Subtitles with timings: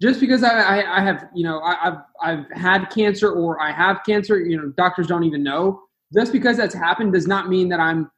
[0.00, 3.70] just because I, I, I have, you know, I, have I've had cancer or I
[3.70, 5.82] have cancer, you know, doctors don't even know.
[6.14, 8.10] Just because that's happened does not mean that I'm,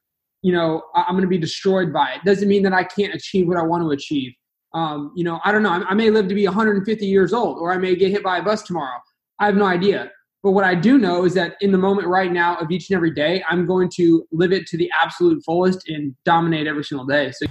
[0.42, 2.24] you know, I'm going to be destroyed by it.
[2.24, 4.32] Doesn't mean that I can't achieve what I want to achieve.
[4.74, 5.70] Um, you know, I don't know.
[5.70, 8.38] I, I may live to be 150 years old, or I may get hit by
[8.38, 8.98] a bus tomorrow.
[9.38, 10.10] I have no idea.
[10.42, 12.96] But what I do know is that in the moment right now of each and
[12.96, 17.06] every day, I'm going to live it to the absolute fullest and dominate every single
[17.06, 17.32] day.
[17.32, 17.46] So.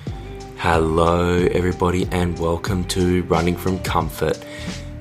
[0.63, 4.45] Hello, everybody, and welcome to Running from Comfort.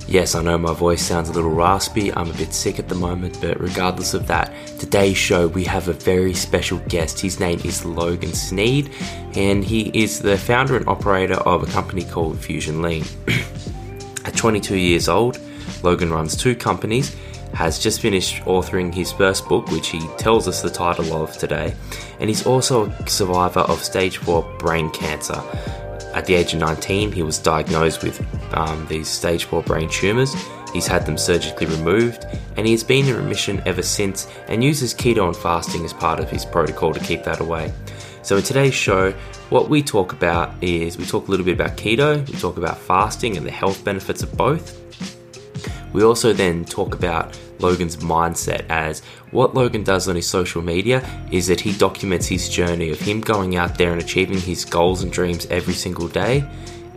[0.07, 2.11] Yes, I know my voice sounds a little raspy.
[2.11, 5.87] I'm a bit sick at the moment, but regardless of that, today's show we have
[5.87, 7.19] a very special guest.
[7.19, 8.89] His name is Logan Sneed,
[9.35, 13.05] and he is the founder and operator of a company called Fusion Lean.
[14.25, 15.39] at 22 years old,
[15.83, 17.15] Logan runs two companies
[17.53, 21.75] has just finished authoring his first book, which he tells us the title of today,
[22.19, 25.41] and he's also a survivor of stage 4 brain cancer.
[26.13, 28.21] At the age of 19, he was diagnosed with
[28.53, 30.35] um, these stage 4 brain tumours.
[30.73, 34.93] He's had them surgically removed, and he has been in remission ever since and uses
[34.93, 37.73] keto and fasting as part of his protocol to keep that away.
[38.23, 39.11] So, in today's show,
[39.49, 42.77] what we talk about is we talk a little bit about keto, we talk about
[42.77, 44.77] fasting and the health benefits of both.
[45.93, 51.07] We also then talk about Logan's mindset as what Logan does on his social media
[51.31, 55.03] is that he documents his journey of him going out there and achieving his goals
[55.03, 56.47] and dreams every single day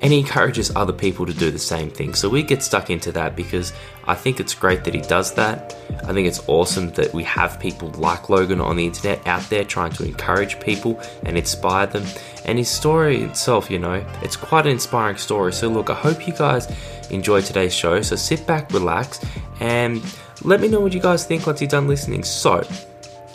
[0.04, 2.12] and he encourages other people to do the same thing.
[2.12, 3.72] So we get stuck into that because
[4.06, 5.74] I think it's great that he does that.
[6.06, 9.64] I think it's awesome that we have people like Logan on the internet out there
[9.64, 12.04] trying to encourage people and inspire them.
[12.44, 15.54] And his story itself, you know, it's quite an inspiring story.
[15.54, 16.70] So look, I hope you guys
[17.14, 18.02] enjoy today's show.
[18.02, 19.24] So sit back, relax,
[19.60, 20.02] and
[20.42, 22.22] let me know what you guys think once you're done listening.
[22.22, 22.66] So,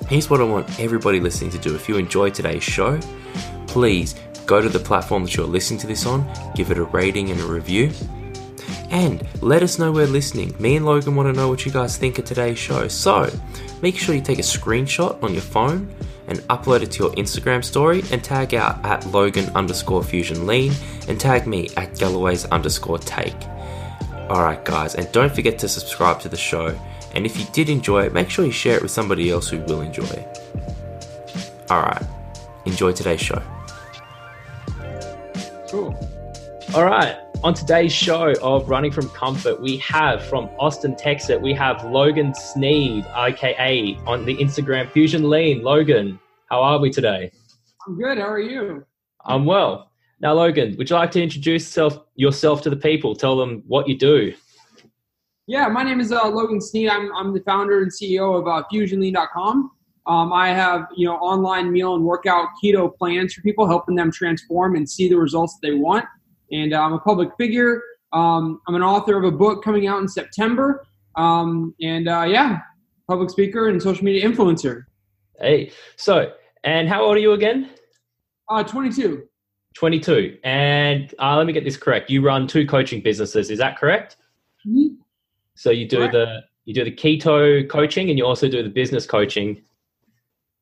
[0.08, 1.76] here's what I want everybody listening to do.
[1.76, 3.00] If you enjoy today's show,
[3.68, 7.30] please go to the platform that you're listening to this on, give it a rating
[7.30, 7.92] and a review,
[8.90, 10.56] and let us know we're listening.
[10.60, 12.88] Me and Logan want to know what you guys think of today's show.
[12.88, 13.32] So
[13.82, 15.94] make sure you take a screenshot on your phone
[16.28, 20.73] and upload it to your Instagram story and tag out at Logan underscore fusion lean
[21.08, 23.36] and tag me at Galloway's underscore take.
[24.30, 26.78] Alright, guys, and don't forget to subscribe to the show.
[27.16, 29.60] And if you did enjoy it, make sure you share it with somebody else who
[29.62, 30.40] will enjoy it.
[31.72, 32.04] Alright,
[32.66, 33.42] enjoy today's show.
[35.70, 35.98] Cool.
[36.76, 37.18] All right.
[37.42, 42.36] On today's show of Running from Comfort, we have from Austin, Texas, we have Logan
[42.36, 45.64] Sneed, aka on the Instagram Fusion Lean.
[45.64, 46.20] Logan,
[46.50, 47.32] how are we today?
[47.88, 48.18] I'm good.
[48.18, 48.86] How are you?
[49.26, 49.89] I'm well.
[50.22, 53.16] Now, Logan, would you like to introduce yourself, yourself to the people?
[53.16, 54.34] Tell them what you do.
[55.48, 56.90] Yeah, my name is uh, Logan Sneed.
[56.90, 59.72] I'm, I'm the founder and CEO of uh, FusionLean.com.
[60.06, 64.12] Um, I have you know online meal and workout keto plans for people, helping them
[64.12, 66.06] transform and see the results that they want.
[66.52, 67.82] And uh, I'm a public figure.
[68.12, 70.86] Um, I'm an author of a book coming out in September.
[71.16, 72.60] Um, and uh, yeah,
[73.08, 74.86] public speaker and social media influencer.
[75.40, 77.70] Hey, so and how old are you again?
[78.50, 79.29] Uh, 22.
[79.76, 80.38] 22.
[80.44, 82.10] And uh, let me get this correct.
[82.10, 83.50] You run two coaching businesses.
[83.50, 84.18] Is that correct?
[84.68, 84.96] Mm-hmm.
[85.56, 86.14] So you do correct.
[86.14, 89.62] the you do the keto coaching and you also do the business coaching.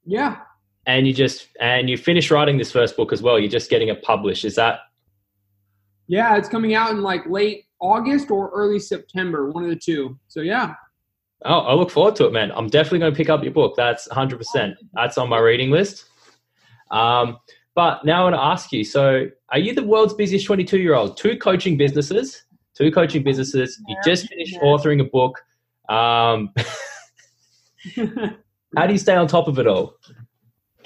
[0.05, 0.37] Yeah.
[0.85, 3.37] And you just and you finish writing this first book as well.
[3.37, 4.45] You're just getting it published.
[4.45, 4.79] Is that?
[6.07, 10.17] Yeah, it's coming out in like late August or early September, one of the two.
[10.27, 10.75] So yeah.
[11.45, 12.51] Oh, I look forward to it, man.
[12.55, 13.75] I'm definitely going to pick up your book.
[13.77, 14.75] That's 100%.
[14.93, 16.05] That's on my reading list.
[16.89, 17.37] Um,
[17.77, 20.95] but now I want to ask you so, are you the world's busiest 22 year
[20.95, 21.15] old?
[21.15, 22.43] Two coaching businesses,
[22.75, 23.79] two coaching businesses.
[23.87, 25.39] You just finished authoring a book.
[25.87, 26.51] Um,
[28.75, 29.93] How do you stay on top of it all?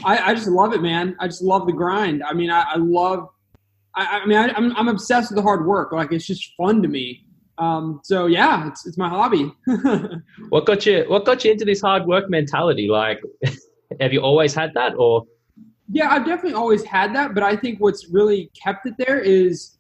[0.03, 1.15] I, I just love it, man.
[1.21, 2.23] I just love the grind.
[2.23, 3.29] I mean, I, I love.
[3.95, 5.93] I, I mean, I, am I'm, I'm obsessed with the hard work.
[5.93, 7.25] Like it's just fun to me.
[7.57, 9.49] Um, so yeah, it's it's my hobby.
[10.49, 12.89] what got you What got you into this hard work mentality?
[12.89, 13.21] Like,
[14.01, 15.25] have you always had that, or?
[15.89, 19.77] Yeah, I've definitely always had that, but I think what's really kept it there is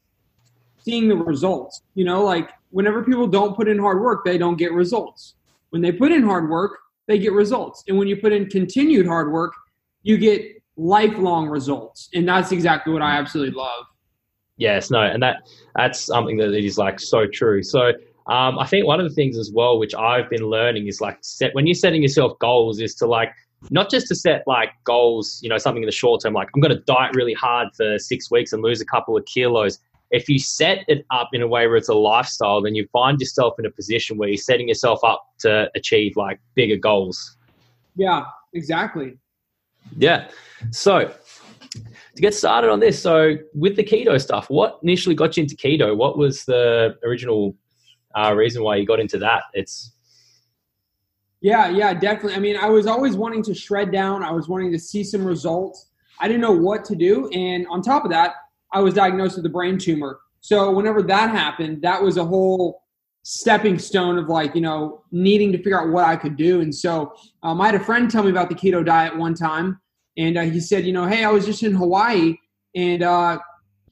[0.79, 1.81] seeing the results.
[1.95, 5.35] You know, like whenever people don't put in hard work, they don't get results.
[5.69, 7.83] When they put in hard work, they get results.
[7.87, 9.53] And when you put in continued hard work,
[10.03, 12.09] you get lifelong results.
[12.13, 13.85] And that's exactly what I absolutely love.
[14.57, 15.37] Yes, no, and that
[15.75, 17.63] that's something that is like so true.
[17.63, 17.93] So
[18.27, 21.17] um, I think one of the things as well, which I've been learning, is like
[21.21, 23.31] set when you're setting yourself goals, is to like
[23.69, 26.61] not just to set like goals, you know, something in the short term, like I'm
[26.61, 29.79] going to diet really hard for six weeks and lose a couple of kilos.
[30.09, 33.19] If you set it up in a way where it's a lifestyle, then you find
[33.19, 37.37] yourself in a position where you're setting yourself up to achieve like bigger goals.
[37.95, 39.17] Yeah, exactly.
[39.97, 40.29] Yeah.
[40.71, 41.13] So
[41.71, 45.55] to get started on this, so with the keto stuff, what initially got you into
[45.55, 45.95] keto?
[45.95, 47.55] What was the original
[48.15, 49.43] uh, reason why you got into that?
[49.53, 49.93] It's
[51.41, 52.35] yeah, yeah, definitely.
[52.35, 54.23] I mean, I was always wanting to shred down.
[54.23, 55.89] I was wanting to see some results.
[56.19, 58.35] I didn't know what to do, and on top of that,
[58.71, 60.19] I was diagnosed with a brain tumor.
[60.41, 62.83] So whenever that happened, that was a whole
[63.23, 66.61] stepping stone of like you know needing to figure out what I could do.
[66.61, 67.13] And so
[67.43, 69.79] um, I had a friend tell me about the keto diet one time,
[70.17, 72.35] and uh, he said, you know, hey, I was just in Hawaii,
[72.75, 73.39] and uh,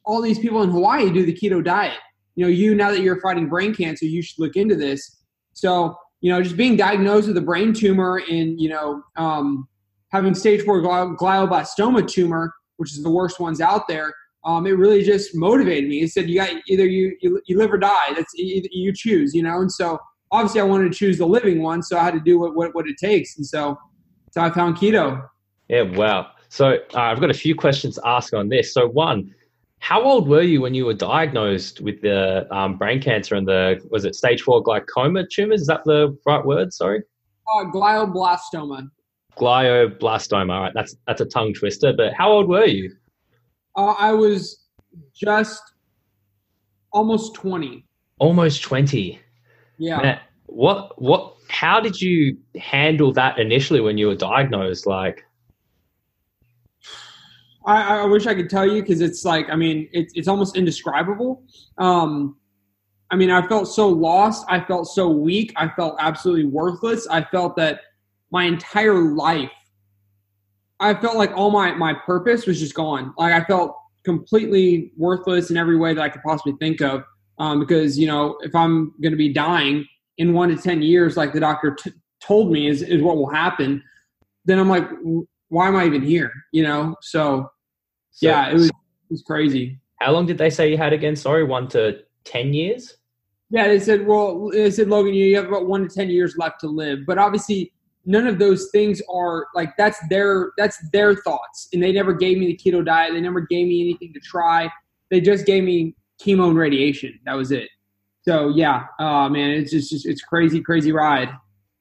[0.05, 1.97] all these people in Hawaii do the keto diet.
[2.35, 5.23] You know, you now that you're fighting brain cancer, you should look into this.
[5.53, 9.67] So you know, just being diagnosed with a brain tumor and you know um,
[10.11, 14.13] having stage four glioblastoma tumor, which is the worst ones out there
[14.45, 16.01] um, it really just motivated me.
[16.01, 18.13] It said, "You got either you, you you live or die.
[18.15, 19.99] That's you choose." You know, and so
[20.31, 22.73] obviously I wanted to choose the living one, so I had to do what what,
[22.73, 23.77] what it takes, and so
[24.31, 25.27] so I found keto.
[25.67, 26.31] Yeah, wow.
[26.47, 28.73] So uh, I've got a few questions to ask on this.
[28.73, 29.35] So one,
[29.79, 33.79] how old were you when you were diagnosed with the um, brain cancer and the
[33.89, 35.61] was it stage four glaucoma tumors?
[35.61, 36.73] Is that the right word?
[36.73, 37.01] Sorry.
[37.47, 38.89] Uh, glioblastoma.
[39.37, 40.53] Glioblastoma.
[40.53, 41.93] All right, that's that's a tongue twister.
[41.93, 42.93] But how old were you?
[43.75, 44.65] Uh, I was
[45.15, 45.61] just
[46.91, 47.85] almost 20.
[48.19, 49.19] Almost 20.
[49.77, 50.01] Yeah.
[50.01, 54.85] Man, what, what, how did you handle that initially when you were diagnosed?
[54.85, 55.23] Like,
[57.65, 60.55] I, I wish I could tell you because it's like, I mean, it's, it's almost
[60.55, 61.43] indescribable.
[61.77, 62.37] Um,
[63.11, 64.45] I mean, I felt so lost.
[64.47, 65.51] I felt so weak.
[65.55, 67.07] I felt absolutely worthless.
[67.07, 67.81] I felt that
[68.31, 69.51] my entire life
[70.79, 73.13] I felt like all my my purpose was just gone.
[73.17, 73.75] Like I felt
[74.05, 77.03] completely worthless in every way that I could possibly think of.
[77.37, 79.85] Um, because you know, if I'm going to be dying
[80.17, 81.91] in one to ten years, like the doctor t-
[82.21, 83.83] told me is is what will happen,
[84.45, 84.89] then I'm like,
[85.49, 86.31] why am I even here?
[86.51, 86.95] You know?
[87.01, 87.49] So,
[88.11, 88.73] so yeah, it was it
[89.09, 89.79] was crazy.
[89.97, 91.15] How long did they say you had again?
[91.15, 92.95] Sorry, one to ten years.
[93.51, 96.59] Yeah, they said, well, they said, Logan, you have about one to ten years left
[96.61, 96.99] to live.
[97.07, 97.73] But obviously,
[98.05, 102.37] none of those things are like that's their that's their thoughts and they never gave
[102.37, 104.69] me the keto diet they never gave me anything to try
[105.11, 107.69] they just gave me chemo and radiation that was it
[108.21, 111.29] so yeah uh man it's just, just it's crazy crazy ride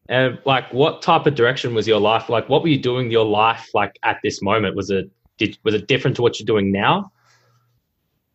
[0.08, 3.24] and like what type of direction was your life like what were you doing your
[3.24, 6.72] life like at this moment was it did was it different to what you're doing
[6.72, 7.10] now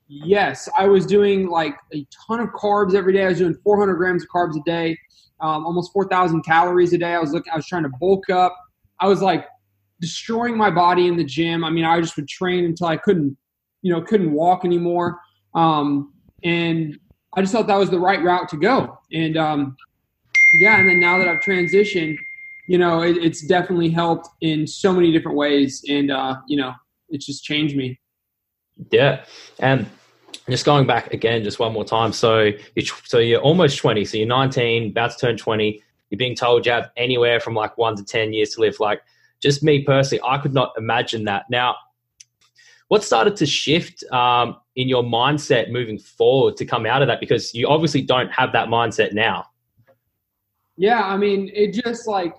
[0.08, 3.96] yes i was doing like a ton of carbs every day i was doing 400
[3.96, 4.98] grams of carbs a day
[5.44, 7.14] um, almost 4,000 calories a day.
[7.14, 8.56] I was looking, I was trying to bulk up.
[9.00, 9.46] I was like
[10.00, 11.66] destroying my body in the gym.
[11.66, 13.38] I mean, I just would train until I couldn't,
[13.82, 15.20] you know, couldn't walk anymore.
[15.54, 16.98] Um, and
[17.36, 18.98] I just thought that was the right route to go.
[19.12, 19.76] And um,
[20.54, 22.18] yeah, and then now that I've transitioned,
[22.68, 25.84] you know, it, it's definitely helped in so many different ways.
[25.90, 26.74] And, uh, you know,
[27.10, 28.00] it's just changed me.
[28.92, 29.26] Yeah.
[29.60, 29.90] And
[30.50, 32.14] just going back again, just one more time.
[32.14, 34.06] So you're, so you're almost 20.
[34.06, 35.82] So you're 19, about to turn 20.
[36.10, 38.80] You're being told you have anywhere from like one to 10 years to live.
[38.80, 39.02] Like
[39.42, 41.50] just me personally, I could not imagine that.
[41.50, 41.76] Now,
[42.88, 47.20] what started to shift um, in your mindset moving forward to come out of that?
[47.20, 49.48] Because you obviously don't have that mindset now.
[50.78, 52.34] Yeah, I mean, it just like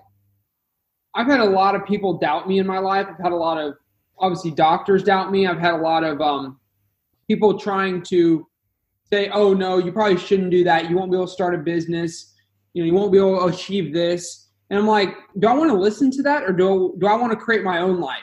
[1.15, 3.07] I've had a lot of people doubt me in my life.
[3.09, 3.75] I've had a lot of
[4.19, 5.47] obviously doctors doubt me.
[5.47, 6.59] I've had a lot of um,
[7.27, 8.45] people trying to
[9.11, 10.89] say, "Oh no, you probably shouldn't do that.
[10.89, 12.33] You won't be able to start a business.
[12.73, 15.71] You know, you won't be able to achieve this." And I'm like, "Do I want
[15.71, 18.19] to listen to that, or do do I want to create my own life?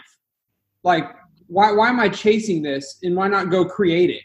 [0.85, 1.05] Like,
[1.47, 4.23] why why am I chasing this, and why not go create it?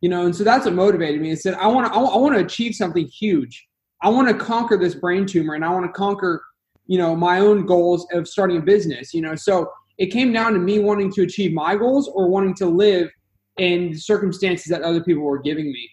[0.00, 1.32] You know?" And so that's what motivated me.
[1.32, 3.66] It said, "I want to I want to achieve something huge.
[4.04, 6.42] I want to conquer this brain tumor, and I want to conquer."
[6.86, 10.52] you know my own goals of starting a business you know so it came down
[10.52, 13.10] to me wanting to achieve my goals or wanting to live
[13.58, 15.90] and circumstances that other people were giving me.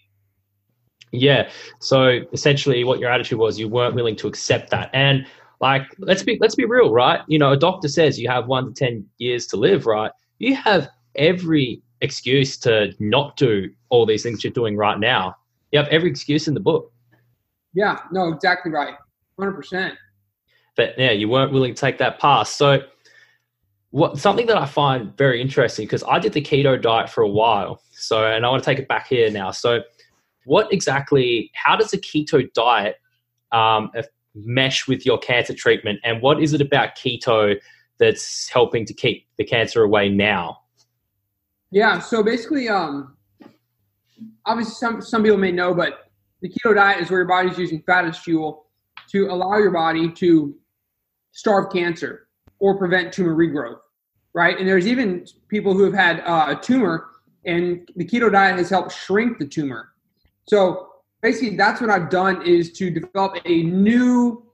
[1.12, 1.50] Yeah.
[1.80, 4.90] So essentially, what your attitude was, you weren't willing to accept that.
[4.94, 5.28] And
[5.60, 7.22] like, let's be let's be real, right?
[7.28, 10.12] You know, a doctor says you have one to ten years to live, right?
[10.40, 15.36] You have every excuse to not do all these things you're doing right now.
[15.72, 16.92] You have every excuse in the book.
[17.74, 18.00] Yeah.
[18.12, 18.96] No, exactly right.
[19.40, 19.96] Hundred percent.
[20.76, 22.52] But yeah, you weren't willing to take that pass.
[22.54, 22.82] So
[23.92, 27.30] what something that I find very interesting because I did the keto diet for a
[27.30, 27.82] while.
[27.92, 29.52] So, and I want to take it back here now.
[29.52, 29.82] So,
[30.46, 31.52] what exactly?
[31.54, 32.96] How does a keto diet
[33.52, 33.92] um,
[34.34, 37.58] mesh with your cancer treatment, and what is it about keto
[38.00, 40.60] that's helping to keep the cancer away now?
[41.70, 42.00] Yeah.
[42.00, 43.16] So basically, um,
[44.46, 46.11] obviously, some some people may know, but
[46.42, 48.66] the keto diet is where your body's using fat as fuel
[49.12, 50.56] to allow your body to
[51.32, 52.28] starve cancer
[52.60, 53.80] or prevent tumor regrowth.
[54.34, 54.58] right?
[54.58, 57.08] And there's even people who have had uh, a tumor,
[57.46, 59.90] and the keto diet has helped shrink the tumor.
[60.48, 60.90] So
[61.22, 64.46] basically, that's what I've done is to develop a new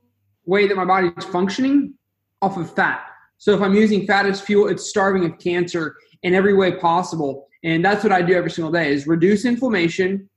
[0.46, 1.94] way that my body is functioning
[2.42, 3.06] off of fat.
[3.38, 7.48] So if I'm using fat as fuel, it's starving of cancer in every way possible.
[7.64, 10.30] And that's what I do every single day is reduce inflammation,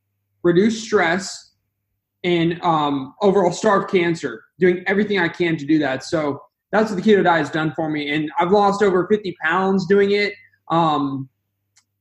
[0.42, 1.52] reduce stress,
[2.24, 6.04] and um, overall starve cancer, doing everything I can to do that.
[6.04, 6.40] So
[6.72, 8.14] that's what the keto diet has done for me.
[8.14, 10.34] And I've lost over 50 pounds doing it.
[10.70, 11.28] Um,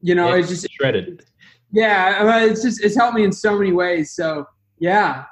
[0.02, 1.26] you know, Yeah, it's just shredded.
[1.72, 4.14] yeah, it's just it's helped me in so many ways.
[4.14, 4.46] So
[4.80, 5.24] yeah,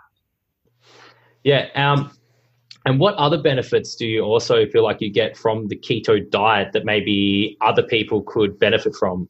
[1.44, 1.68] Yeah.
[1.76, 2.12] Um,
[2.86, 6.72] and what other benefits do you also feel like you get from the keto diet
[6.72, 9.30] that maybe other people could benefit from?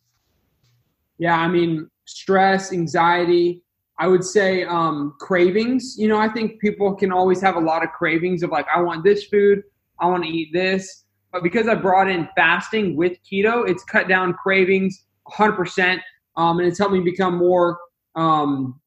[1.17, 1.36] yeah.
[1.38, 3.62] I mean, stress, anxiety.
[3.99, 5.95] I would say um, cravings.
[5.97, 8.81] You know, I think people can always have a lot of cravings of like, I
[8.81, 9.63] want this food,
[9.99, 11.05] I want to eat this.
[11.31, 15.99] But because I brought in fasting with keto, it's cut down cravings 100%,
[16.37, 17.79] um, and it's helped me become more
[18.15, 18.79] um,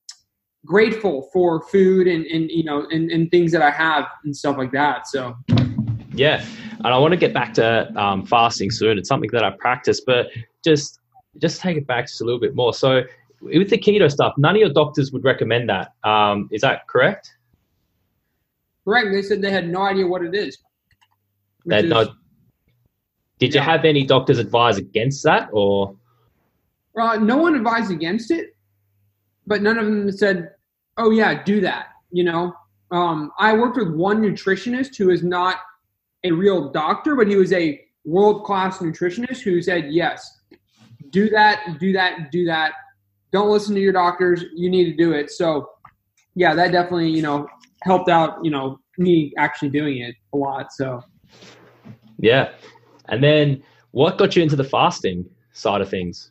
[0.65, 4.59] grateful for food and, and you know and, and things that I have and stuff
[4.59, 5.07] like that.
[5.07, 5.37] So
[6.13, 6.45] Yeah,
[6.79, 8.99] and I want to get back to um, fasting soon.
[8.99, 10.27] It's something that I practice, but
[10.65, 10.99] just
[11.39, 12.75] just take it back just a little bit more.
[12.75, 13.03] So
[13.41, 15.93] with the keto stuff, none of your doctors would recommend that.
[16.05, 17.35] Um, is that correct?
[18.85, 19.09] correct.
[19.13, 20.59] They said they had no idea what it is.
[21.67, 22.13] That is- no,
[23.39, 25.97] did you have any doctors advise against that, or
[26.99, 28.57] Uh, no one advised against it,
[29.47, 30.55] but none of them said,
[30.97, 32.55] "Oh yeah, do that." You know,
[32.91, 35.57] um, I worked with one nutritionist who is not
[36.25, 40.41] a real doctor, but he was a world class nutritionist who said, "Yes,
[41.11, 42.73] do that, do that, do that.
[43.33, 44.45] Don't listen to your doctors.
[44.55, 45.71] You need to do it." So,
[46.35, 47.47] yeah, that definitely you know
[47.83, 48.45] helped out.
[48.45, 50.73] You know, me actually doing it a lot.
[50.73, 51.03] So.
[52.19, 52.53] yeah?
[53.09, 56.31] And then what got you into the fasting side of things?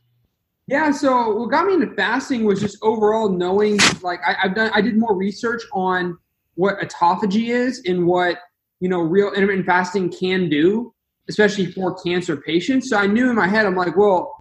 [0.67, 4.71] Yeah, so what got me into fasting was just overall knowing, like I, I've done,
[4.73, 6.17] I did more research on
[6.55, 8.37] what autophagy is and what
[8.79, 10.93] you know real intermittent fasting can do,
[11.27, 12.89] especially for cancer patients.
[12.89, 14.35] So I knew in my head, I'm like, well,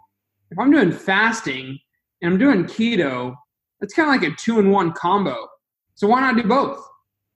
[0.50, 1.78] if I'm doing fasting
[2.22, 3.34] and I'm doing keto,
[3.80, 5.36] that's kind of like a two in one combo.
[5.94, 6.84] So why not do both?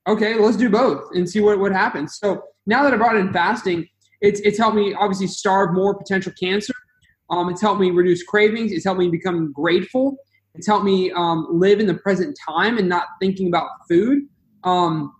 [0.08, 2.18] Okay, let's do both and see what what happens.
[2.18, 3.86] So now that I brought in fasting,
[4.20, 6.74] it's it's helped me obviously starve more potential cancer.
[7.30, 8.72] Um, it's helped me reduce cravings.
[8.72, 10.16] It's helped me become grateful.
[10.54, 14.24] It's helped me um, live in the present time and not thinking about food.
[14.64, 15.14] Um,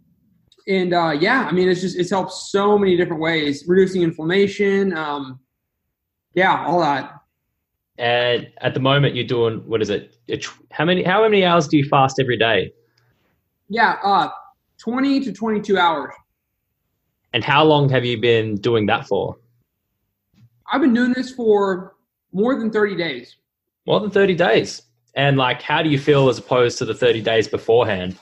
[0.69, 4.97] and uh, yeah, I mean, it's just it's helped so many different ways, reducing inflammation.
[4.97, 5.41] Um,
[6.35, 7.13] yeah, all that.
[8.03, 10.17] And at the moment, you're doing what is it?
[10.73, 12.73] How many how many hours do you fast every day?
[13.69, 14.29] Yeah, uh,
[14.77, 16.13] twenty to twenty-two hours.
[17.33, 19.39] And how long have you been doing that for?
[20.71, 21.95] I've been doing this for
[22.33, 23.37] more than thirty days.
[23.87, 24.83] More than 30 days.
[25.15, 28.17] And like, how do you feel as opposed to the 30 days beforehand?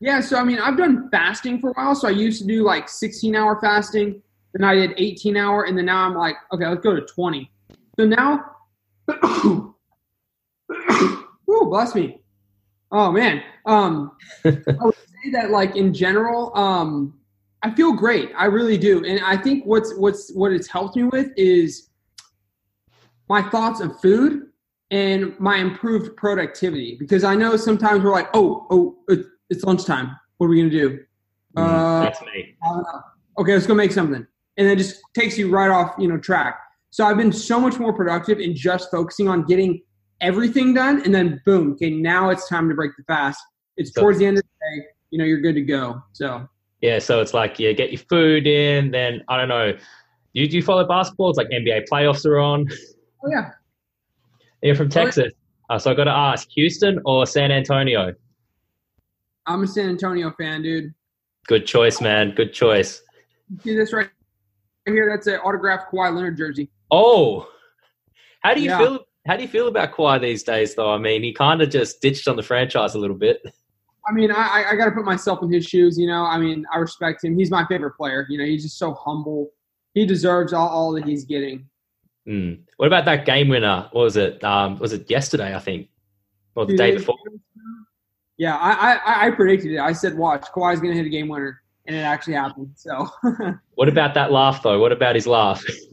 [0.00, 1.94] Yeah, so I mean, I've done fasting for a while.
[1.94, 4.22] So I used to do like 16 hour fasting,
[4.54, 7.50] then I did 18 hour, and then now I'm like, okay, let's go to 20.
[7.98, 8.44] So now,
[9.10, 9.74] ooh,
[11.48, 12.20] bless me.
[12.90, 14.12] Oh man, um,
[14.44, 14.50] I
[14.80, 17.18] would say that like in general, um,
[17.62, 18.30] I feel great.
[18.36, 21.90] I really do, and I think what's what's what it's helped me with is
[23.28, 24.44] my thoughts of food
[24.90, 26.96] and my improved productivity.
[26.98, 28.98] Because I know sometimes we're like, oh, oh,
[29.50, 30.16] it's lunchtime.
[30.38, 31.00] What are we gonna do?
[31.56, 32.56] Uh, That's me.
[33.38, 34.26] Okay, let's go make something.
[34.56, 36.58] And it just takes you right off, you know, track.
[36.90, 39.82] So I've been so much more productive in just focusing on getting
[40.20, 43.40] everything done and then boom, okay, now it's time to break the fast.
[43.76, 46.02] It's So- towards the end of the day, you know, you're good to go.
[46.12, 46.48] So
[46.80, 48.90] Yeah, so it's like, yeah, get your food in.
[48.90, 49.74] Then, I don't know,
[50.32, 51.30] you, do you follow basketball?
[51.30, 52.66] It's like NBA playoffs are on.
[53.24, 53.50] oh yeah.
[54.62, 55.32] You're from Texas.
[55.70, 58.14] Uh, so I got to ask, Houston or San Antonio?
[59.46, 60.92] I'm a San Antonio fan, dude.
[61.46, 62.32] Good choice, man.
[62.34, 63.02] Good choice.
[63.62, 64.08] See this right
[64.86, 65.08] here?
[65.10, 66.70] That's an autographed Kawhi Leonard jersey.
[66.90, 67.48] Oh,
[68.42, 68.78] how do you Yeah.
[68.78, 69.04] feel?
[69.26, 70.90] How do you feel about Kawhi these days, though?
[70.90, 73.42] I mean, he kind of just ditched on the franchise a little bit.
[74.08, 75.98] I mean, I, I- got to put myself in his shoes.
[75.98, 77.36] You know, I mean, I respect him.
[77.38, 78.26] He's my favorite player.
[78.30, 79.50] You know, he's just so humble.
[79.92, 81.68] He deserves all, all that he's getting.
[82.26, 82.60] Mm.
[82.78, 83.88] What about that game winner?
[83.92, 84.42] What was it?
[84.42, 85.54] Um, was it yesterday?
[85.54, 85.88] I think,
[86.54, 87.16] or the Two day before.
[88.38, 89.78] Yeah, I, I I predicted it.
[89.78, 92.70] I said, watch, Kawhi's gonna hit a game winner, and it actually happened.
[92.76, 93.08] So
[93.74, 94.78] What about that laugh, though?
[94.78, 95.62] What about his laugh?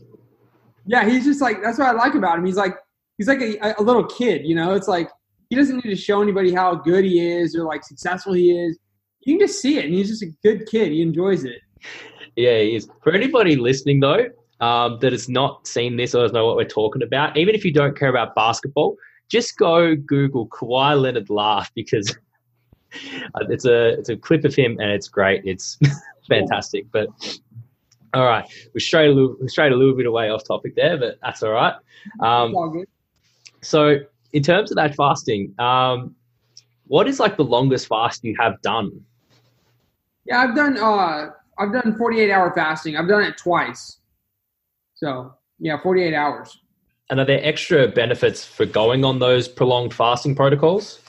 [0.85, 2.45] yeah, he's just like that's what I like about him.
[2.45, 2.75] He's like
[3.17, 4.73] he's like a, a little kid, you know.
[4.73, 5.09] It's like
[5.49, 8.77] he doesn't need to show anybody how good he is or like successful he is.
[9.21, 10.91] You can just see it, and he's just a good kid.
[10.91, 11.61] He enjoys it.
[12.35, 12.87] Yeah, he is.
[13.03, 14.27] For anybody listening though,
[14.59, 17.65] um, that has not seen this or doesn't know what we're talking about, even if
[17.65, 18.95] you don't care about basketball,
[19.29, 22.15] just go Google Kawhi Leonard laugh because
[23.49, 25.41] it's a it's a clip of him and it's great.
[25.45, 25.77] It's
[26.29, 26.85] fantastic.
[26.91, 27.09] But
[28.15, 30.97] all right, we strayed a little we strayed a little bit away off topic there,
[30.97, 31.73] but that's all right.
[32.21, 32.83] Um, all
[33.61, 33.97] so
[34.31, 36.15] in terms of that fasting, um,
[36.87, 38.91] what is like the longest fast you have done?
[40.25, 42.95] Yeah, I've done uh I've done 48 hour fasting.
[42.95, 43.99] I've done it twice.
[44.95, 46.57] So yeah, 48 hours.
[47.09, 51.01] And are there extra benefits for going on those prolonged fasting protocols?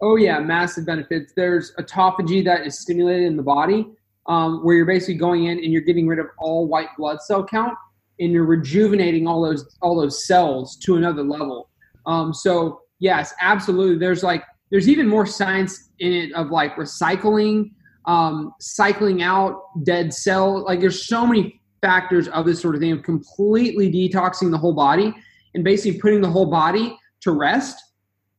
[0.00, 1.32] Oh yeah, massive benefits.
[1.34, 3.86] There's autophagy that is stimulated in the body,
[4.26, 7.44] um, where you're basically going in and you're getting rid of all white blood cell
[7.44, 7.74] count,
[8.20, 11.70] and you're rejuvenating all those all those cells to another level.
[12.06, 13.98] Um, so yes, absolutely.
[13.98, 17.70] There's like there's even more science in it of like recycling,
[18.06, 20.64] um, cycling out dead cell.
[20.64, 24.72] Like there's so many factors of this sort of thing of completely detoxing the whole
[24.72, 25.14] body
[25.54, 27.76] and basically putting the whole body to rest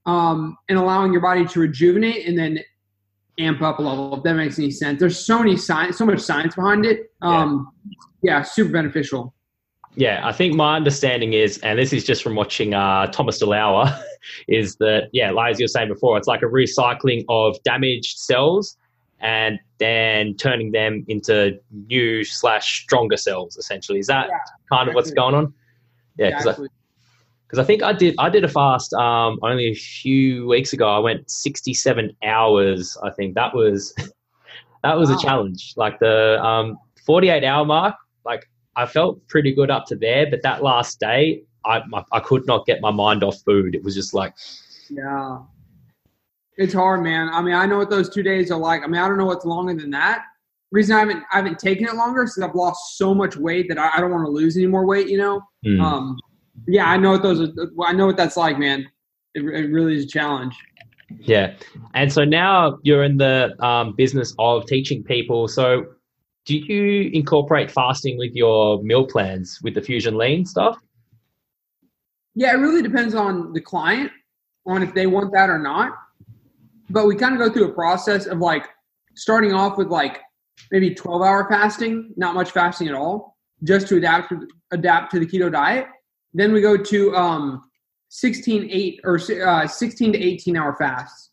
[0.05, 2.59] um, and allowing your body to rejuvenate and then
[3.39, 6.19] amp up a level if that makes any sense there's so many science so much
[6.19, 7.71] science behind it um,
[8.21, 8.37] yeah.
[8.37, 9.33] yeah super beneficial
[9.95, 13.97] yeah, I think my understanding is, and this is just from watching uh, Thomas DeLauer,
[14.47, 18.17] is that, yeah, like as you were saying before, it's like a recycling of damaged
[18.17, 18.77] cells
[19.21, 23.99] and then turning them into new slash stronger cells, essentially.
[23.99, 24.37] Is that Yeah,
[24.69, 25.53] kind of what's going on?
[26.17, 26.67] Yeah, Exactly.
[27.55, 30.87] Because I think I did I did a fast um, only a few weeks ago.
[30.87, 32.97] I went 67 hours.
[33.03, 33.93] I think that was
[34.83, 35.15] that was Wow.
[35.15, 35.73] a challenge.
[35.77, 37.95] Like the um, 48 hour mark,
[38.25, 42.19] like I felt pretty good up to there, but that last day, I my, I
[42.19, 43.73] could not get my mind off food.
[43.75, 44.33] It was just like
[44.89, 45.39] Yeah.
[46.57, 47.29] It's hard, man.
[47.33, 48.81] I mean, I know what those two days are like.
[48.83, 50.23] I mean, I don't know what's longer than that.
[50.71, 53.77] Reason I haven't I haven't taken it longer is I've lost so much weight that
[53.77, 55.07] I, I don't want to lose any more weight.
[55.07, 55.41] You know.
[55.63, 55.79] hmm.
[55.79, 56.17] Um.
[56.67, 57.41] Yeah, I know what those.
[57.41, 58.87] Are, I know what that's like, man.
[59.33, 60.55] It, it really is a challenge.
[61.19, 61.53] Yeah.
[61.93, 65.47] And so now you're in the um, business of teaching people.
[65.47, 65.85] So
[66.45, 70.77] do you incorporate fasting with your meal plans with the Fusion Lean stuff?
[72.35, 74.11] Yeah, it really depends on the client
[74.67, 75.93] on if they want that or not.
[76.89, 78.67] But we kind of go through a process of like
[79.15, 80.21] starting off with like
[80.71, 85.19] maybe 12 hour fasting, not much fasting at all, just to adapt to adapt to
[85.19, 85.87] the keto diet.
[86.35, 87.63] Then we go to um
[88.09, 91.31] 16 8 or uh, 16 to 18 hour fasts.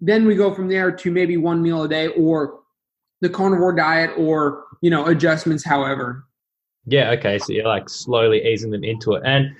[0.00, 2.60] Then we go from there to maybe one meal a day or
[3.20, 6.24] the carnivore diet or, you know, adjustments however.
[6.86, 7.38] Yeah, okay.
[7.38, 9.22] So you're like slowly easing them into it.
[9.24, 9.54] And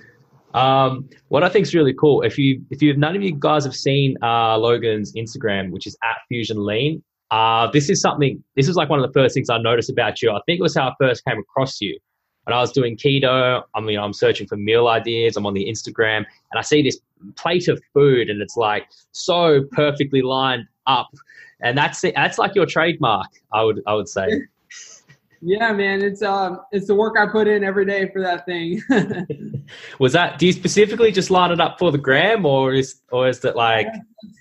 [0.52, 3.64] um, what I think is really cool, if you if you none of you guys
[3.64, 8.42] have seen uh, Logan's Instagram, which is at Fusion Lean, uh, this is something.
[8.54, 10.30] This is like one of the first things I noticed about you.
[10.30, 11.98] I think it was how I first came across you.
[12.44, 15.36] When I was doing keto, I mean, I'm searching for meal ideas.
[15.36, 17.00] I'm on the Instagram, and I see this
[17.36, 21.10] plate of food, and it's like so perfectly lined up,
[21.60, 22.14] and that's it.
[22.14, 23.28] That's like your trademark.
[23.52, 24.28] I would I would say.
[25.46, 28.82] Yeah, man, it's um it's the work I put in every day for that thing.
[29.98, 30.38] Was that?
[30.38, 33.54] Do you specifically just line it up for the gram, or is or is it
[33.54, 33.86] like?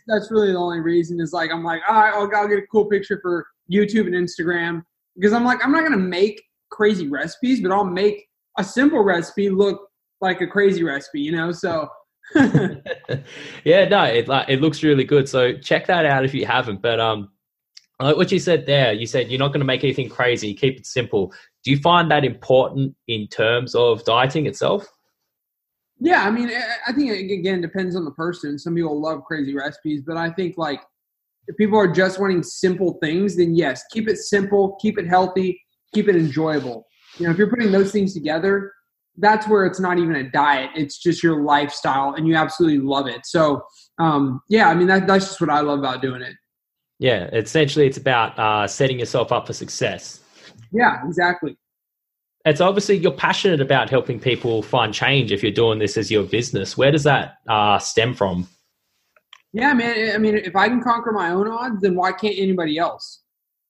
[0.08, 2.68] That's really the only reason is like I'm like, all right, I'll, I'll get a
[2.72, 4.84] cool picture for YouTube and Instagram
[5.16, 6.42] because I'm like I'm not gonna make
[6.74, 9.88] crazy recipes, but I'll make a simple recipe look
[10.22, 11.52] like a crazy recipe, you know?
[11.52, 11.88] So
[13.64, 15.30] yeah, no, it like it looks really good.
[15.30, 16.82] So check that out if you haven't.
[16.82, 17.30] But um,
[18.02, 20.54] like what you said there, you said you're not going to make anything crazy.
[20.54, 21.32] Keep it simple.
[21.64, 24.88] Do you find that important in terms of dieting itself?
[26.00, 28.60] yeah, I mean, I- I think it again depends on the person.
[28.60, 30.82] Some people love crazy recipes, but I think like
[31.48, 35.63] if people are just wanting simple things, then yes, keep it simple, keep it healthy,
[35.94, 36.86] keep it enjoyable.
[37.18, 38.72] You know, if you're putting those things together,
[39.18, 43.08] that's where it's not even a diet; it's just your lifestyle, and you absolutely love
[43.08, 43.26] it.
[43.26, 43.62] So,
[44.00, 46.34] um, yeah, I mean, that, that's just what I love about doing it.
[47.00, 50.22] Yeah, essentially, it's about uh, setting yourself up for success.
[50.72, 51.58] Yeah, exactly.
[52.46, 55.32] It's obviously you're passionate about helping people find change.
[55.32, 58.48] If you're doing this as your business, where does that uh, stem from?
[59.54, 60.14] Yeah, man.
[60.14, 63.23] I mean, if I can conquer my own odds, then why can't anybody else?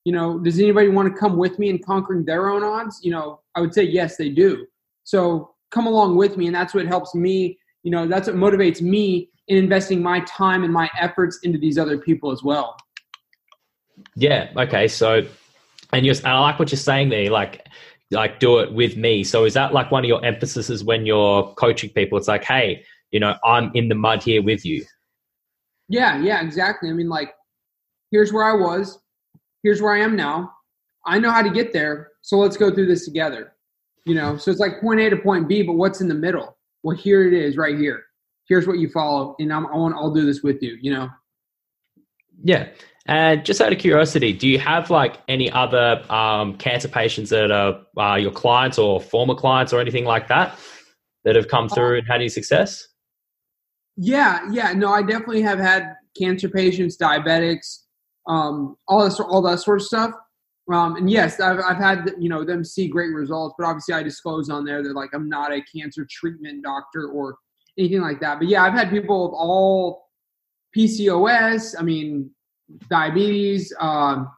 [0.04, 3.00] You know, does anybody want to come with me in conquering their own odds?
[3.02, 4.66] You know, I would say yes, they do.
[5.04, 7.58] So come along with me, and that's what helps me.
[7.82, 11.78] You know, that's what motivates me in investing my time and my efforts into these
[11.78, 12.76] other people as well.
[14.16, 14.50] Yeah.
[14.56, 14.88] Okay.
[14.88, 15.26] So,
[15.92, 17.30] and you're, I like what you're saying there.
[17.30, 17.66] Like,
[18.10, 19.24] like do it with me.
[19.24, 22.18] So, is that like one of your emphases when you're coaching people?
[22.18, 24.84] It's like, hey, you know, I'm in the mud here with you.
[25.88, 26.88] Yeah, yeah, exactly.
[26.88, 27.34] I mean, like,
[28.10, 28.98] here's where I was,
[29.64, 30.52] here's where I am now.
[31.04, 33.54] I know how to get there, so let's go through this together.
[34.04, 36.56] You know, so it's like point A to point B, but what's in the middle?
[36.84, 38.04] Well, here it is, right here.
[38.46, 40.78] Here's what you follow, and I'm, I want I'll do this with you.
[40.80, 41.08] You know.
[42.44, 42.68] Yeah.
[43.06, 47.50] And just out of curiosity, do you have like any other um, cancer patients that
[47.50, 50.58] are uh, your clients or former clients or anything like that
[51.24, 52.86] that have come through and had any success?
[53.96, 57.83] Yeah, yeah, no, I definitely have had cancer patients, diabetics,
[58.26, 60.12] um, all this, all that sort of stuff.
[60.72, 64.02] Um, and yes, I've, I've had you know them see great results, but obviously I
[64.02, 67.36] disclose on there that like I'm not a cancer treatment doctor or
[67.78, 68.38] anything like that.
[68.38, 70.08] But yeah, I've had people of all
[70.76, 71.74] PCOS.
[71.78, 72.30] I mean,
[72.88, 74.30] diabetes, um,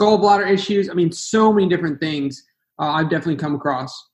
[0.00, 0.88] gallbladder issues.
[0.88, 2.44] I mean, so many different things
[2.78, 4.08] uh, I've definitely come across.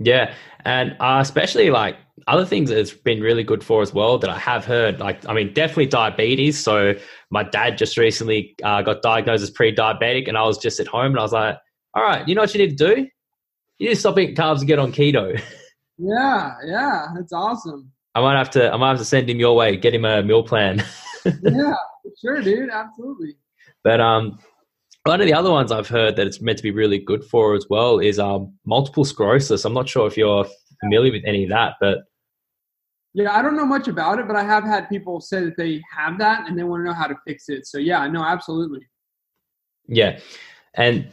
[0.00, 4.18] Yeah, and uh, especially like other things that it's been really good for as well
[4.18, 5.00] that I have heard.
[5.00, 6.58] Like, I mean, definitely diabetes.
[6.58, 6.94] So
[7.30, 11.12] my dad just recently uh, got diagnosed as pre-diabetic, and I was just at home,
[11.12, 11.58] and I was like,
[11.94, 13.06] "All right, you know what you need to do?
[13.78, 15.40] You need to stop eating carbs and get on keto."
[15.98, 17.90] Yeah, yeah, that's awesome.
[18.14, 18.72] I might have to.
[18.72, 19.76] I might have to send him your way.
[19.76, 20.84] Get him a meal plan.
[21.24, 21.74] yeah,
[22.20, 22.70] sure, dude.
[22.70, 23.36] Absolutely.
[23.84, 24.38] But um,
[25.04, 27.54] one of the other ones I've heard that it's meant to be really good for
[27.54, 29.64] as well is um, multiple sclerosis.
[29.64, 30.46] I'm not sure if you're
[30.80, 31.98] familiar with any of that, but
[33.14, 35.82] yeah, I don't know much about it, but I have had people say that they
[35.96, 37.66] have that and they want to know how to fix it.
[37.66, 38.86] So yeah, no, absolutely.
[39.86, 40.18] Yeah,
[40.74, 41.08] and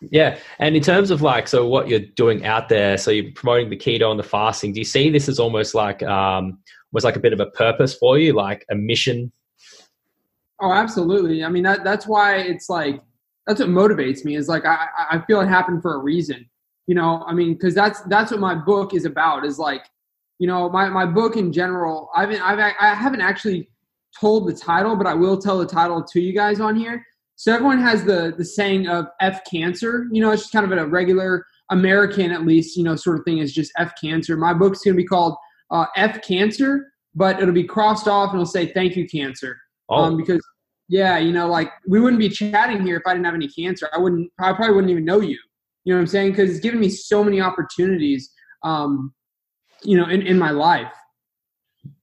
[0.00, 3.70] yeah, and in terms of like, so what you're doing out there, so you're promoting
[3.70, 4.72] the keto and the fasting.
[4.72, 6.58] Do you see this as almost like um,
[6.92, 9.30] was like a bit of a purpose for you, like a mission
[10.60, 11.44] Oh, absolutely.
[11.44, 13.02] I mean, that that's why it's like
[13.46, 14.36] that's what motivates me.
[14.36, 16.48] Is like I I feel it happened for a reason.
[16.86, 19.44] You know, I mean, because that's that's what my book is about.
[19.44, 19.84] Is like,
[20.38, 22.10] you know, my my book in general.
[22.14, 23.68] I've I've I haven't actually
[24.18, 27.04] told the title, but I will tell the title to you guys on here.
[27.36, 30.06] So everyone has the the saying of F cancer.
[30.12, 33.24] You know, it's just kind of a regular American, at least, you know, sort of
[33.24, 34.36] thing is just F cancer.
[34.36, 35.36] My book's going to be called
[35.70, 39.56] uh, F cancer, but it'll be crossed off and it'll say thank you cancer.
[39.88, 39.96] Oh.
[39.96, 40.40] Um, because
[40.88, 43.88] yeah, you know, like we wouldn't be chatting here if I didn't have any cancer.
[43.92, 44.30] I wouldn't.
[44.38, 45.38] I probably wouldn't even know you.
[45.84, 46.30] You know what I'm saying?
[46.32, 48.30] Because it's given me so many opportunities.
[48.62, 49.14] Um,
[49.84, 50.92] you know, in in my life.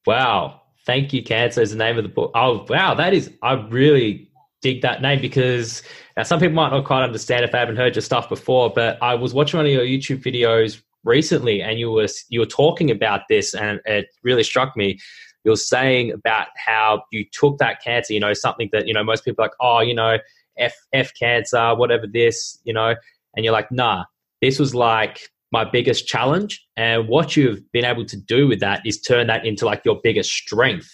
[0.05, 0.61] Wow.
[0.85, 2.31] Thank you, Cancer is the name of the book.
[2.33, 2.95] Oh, wow.
[2.95, 4.29] That is, I really
[4.63, 5.83] dig that name because
[6.17, 8.97] now some people might not quite understand if they haven't heard your stuff before, but
[9.01, 12.89] I was watching one of your YouTube videos recently and you were, you were talking
[12.89, 14.97] about this and it really struck me
[15.43, 19.25] you're saying about how you took that cancer, you know, something that, you know, most
[19.25, 20.17] people are like, oh, you know,
[20.57, 22.95] F, F cancer, whatever this, you know,
[23.35, 24.05] and you're like, nah,
[24.41, 26.65] this was like my biggest challenge.
[26.77, 29.99] And what you've been able to do with that is turn that into like your
[30.01, 30.89] biggest strength.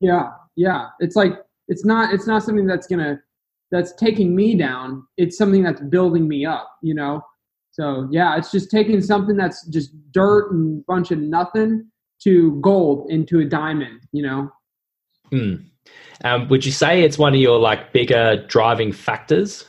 [0.00, 0.30] Yeah.
[0.56, 0.88] Yeah.
[1.00, 1.32] It's like,
[1.68, 3.18] it's not, it's not something that's going to,
[3.70, 5.06] that's taking me down.
[5.16, 7.22] It's something that's building me up, you know?
[7.72, 11.88] So yeah, it's just taking something that's just dirt and bunch of nothing
[12.24, 14.50] to gold into a diamond, you know?
[15.30, 15.54] Hmm.
[16.24, 19.64] Um, would you say it's one of your like bigger driving factors?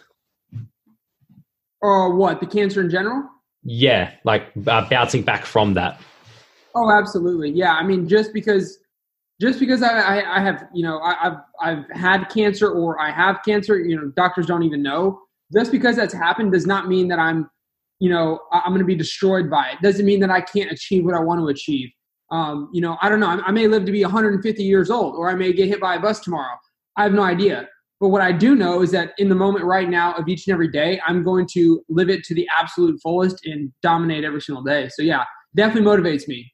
[1.82, 2.40] Or what?
[2.40, 3.24] The cancer in general?
[3.64, 6.00] Yeah, like uh, bouncing back from that.
[6.76, 7.52] Oh, absolutely.
[7.52, 8.80] Yeah, I mean, just because,
[9.40, 13.12] just because I, I, I have, you know, I, have I've had cancer or I
[13.12, 15.20] have cancer, you know, doctors don't even know.
[15.54, 17.50] Just because that's happened does not mean that I'm,
[18.00, 19.82] you know, I'm going to be destroyed by it.
[19.82, 21.90] Doesn't mean that I can't achieve what I want to achieve.
[22.32, 23.28] Um, you know, I don't know.
[23.28, 25.96] I, I may live to be 150 years old, or I may get hit by
[25.96, 26.56] a bus tomorrow.
[26.96, 27.68] I have no idea.
[28.02, 30.54] But what I do know is that in the moment right now of each and
[30.54, 34.64] every day, I'm going to live it to the absolute fullest and dominate every single
[34.64, 34.90] day.
[34.90, 35.24] So yeah,
[35.56, 36.52] definitely motivates me.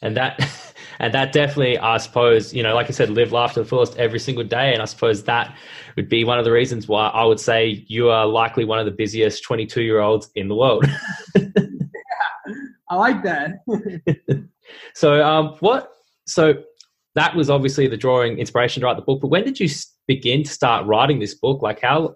[0.00, 0.38] And that
[1.00, 3.96] and that definitely I suppose, you know, like I said, live life to the fullest
[3.96, 4.72] every single day.
[4.72, 5.56] And I suppose that
[5.96, 8.84] would be one of the reasons why I would say you are likely one of
[8.84, 10.86] the busiest 22 year olds in the world.
[11.34, 11.42] yeah,
[12.88, 13.58] I like that.
[14.94, 15.92] So, um, what?
[16.26, 16.54] So
[17.14, 19.20] that was obviously the drawing inspiration to write the book.
[19.20, 19.68] But when did you
[20.06, 21.62] begin to start writing this book?
[21.62, 22.14] Like how?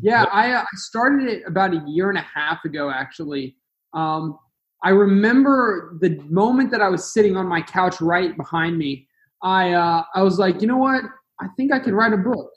[0.00, 3.56] Yeah, I, uh, I started it about a year and a half ago, actually.
[3.92, 4.38] Um,
[4.82, 9.08] I remember the moment that I was sitting on my couch right behind me.
[9.42, 11.02] I uh, I was like, you know what?
[11.40, 12.50] I think I could write a book.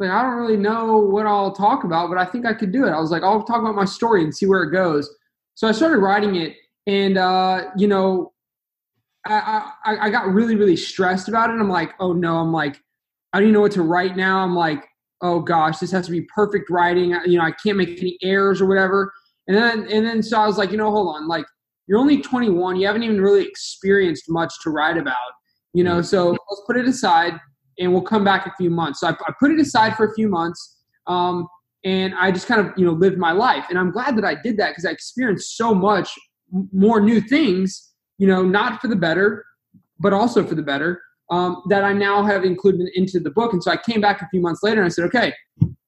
[0.00, 2.86] Like I don't really know what I'll talk about, but I think I could do
[2.86, 2.90] it.
[2.90, 5.08] I was like, I'll talk about my story and see where it goes.
[5.54, 6.56] So I started writing it,
[6.88, 8.32] and uh, you know,
[9.26, 11.54] I, I I got really really stressed about it.
[11.54, 12.80] I'm like, oh no, I'm like,
[13.32, 14.38] I don't even know what to write now.
[14.38, 14.84] I'm like,
[15.22, 17.10] oh gosh, this has to be perfect writing.
[17.26, 19.12] You know, I can't make any errors or whatever.
[19.48, 21.46] And then and then so I was like, you know, hold on, like
[21.86, 25.16] you're only 21, you haven't even really experienced much to write about.
[25.74, 27.40] You know, so let's put it aside
[27.78, 29.00] and we'll come back a few months.
[29.00, 30.78] So I, I put it aside for a few months.
[31.06, 31.48] Um,
[31.84, 33.66] and I just kind of you know lived my life.
[33.68, 36.10] And I'm glad that I did that because I experienced so much
[36.72, 37.91] more new things.
[38.18, 39.44] You know, not for the better,
[39.98, 41.00] but also for the better.
[41.30, 43.54] Um, that I now have included into the book.
[43.54, 45.32] And so I came back a few months later and I said, okay,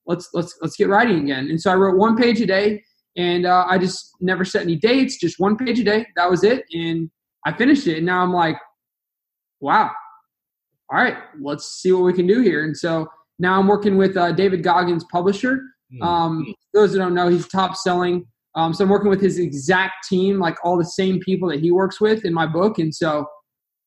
[0.07, 1.51] let's let's let's get writing again.
[1.51, 2.83] And so I wrote one page a day,
[3.17, 6.07] and uh, I just never set any dates, just one page a day.
[6.17, 7.11] That was it, and
[7.45, 7.99] I finished it.
[7.99, 8.57] And now I'm like,
[9.61, 9.91] wow,
[10.91, 12.65] all right, let's see what we can do here.
[12.65, 13.07] And so
[13.39, 15.61] now I'm working with uh, David Goggins, publisher.
[15.93, 16.03] Hmm.
[16.03, 18.27] Um, those who don't know, he's top selling.
[18.57, 21.71] Um, so I'm working with his exact team, like all the same people that he
[21.71, 22.79] works with in my book.
[22.79, 23.27] And so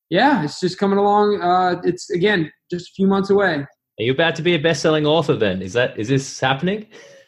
[0.09, 1.41] yeah, it's just coming along.
[1.41, 3.55] Uh, it's again just a few months away.
[3.99, 5.35] Are you about to be a best-selling author?
[5.35, 6.85] Then is that is this happening?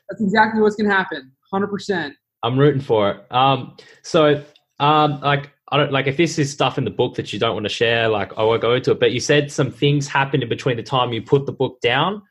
[0.10, 1.32] That's exactly what's going to happen.
[1.52, 2.16] Hundred percent.
[2.44, 3.32] I'm rooting for it.
[3.32, 4.42] Um, so,
[4.80, 7.54] um, like, I don't like if this is stuff in the book that you don't
[7.54, 8.08] want to share.
[8.08, 9.00] Like, I won't go into it.
[9.00, 12.22] But you said some things happened in between the time you put the book down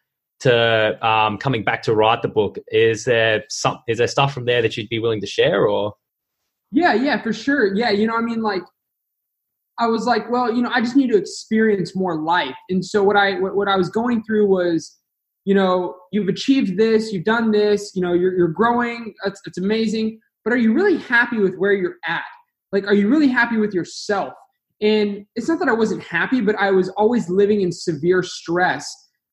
[0.41, 2.59] to um, coming back to write the book.
[2.69, 3.79] Is there some?
[3.89, 5.95] Is there stuff from there that you'd be willing to share, or?
[6.71, 7.75] Yeah, yeah, for sure.
[7.75, 8.63] Yeah, you know, I mean, like,
[9.79, 12.57] I was like, well, you know, I just need to experience more life.
[12.69, 14.97] And so what I what, what I was going through was,
[15.45, 19.15] you know, you've achieved this, you've done this, you know, you're you're growing.
[19.25, 20.21] It's, it's amazing.
[20.45, 22.25] But are you really happy with where you're at?
[22.73, 24.35] Like, are you really happy with yourself?
[24.81, 28.87] And it's not that I wasn't happy, but I was always living in severe stress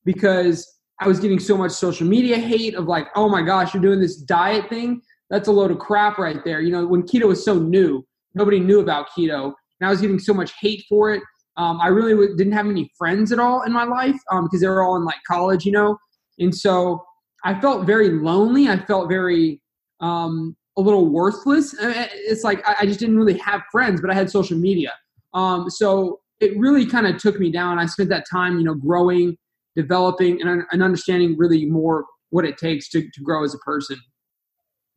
[0.04, 0.68] because
[1.00, 4.00] I was getting so much social media hate of like, oh my gosh, you're doing
[4.00, 5.02] this diet thing.
[5.30, 6.62] That's a load of crap right there.
[6.62, 10.20] You know, when keto was so new, nobody knew about keto and I was getting
[10.20, 11.22] so much hate for it.
[11.58, 14.62] Um, I really w- didn't have any friends at all in my life um, because
[14.62, 15.98] they were all in like college, you know,
[16.40, 17.04] and so
[17.44, 18.68] I felt very lonely.
[18.68, 19.62] I felt very
[20.02, 21.76] um, a little worthless.
[21.80, 24.92] It's like I, I, just didn't really have friends, but I had social media.
[25.34, 27.80] Um, so it really kind of took me down.
[27.80, 29.38] I spent that time, you know, growing,
[29.76, 33.98] developing, and, and understanding really more what it takes to, to grow as a person.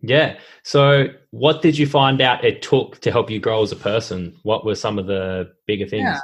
[0.00, 0.38] Yeah.
[0.62, 4.36] So, what did you find out it took to help you grow as a person?
[4.44, 6.04] What were some of the bigger things?
[6.04, 6.20] Yeah.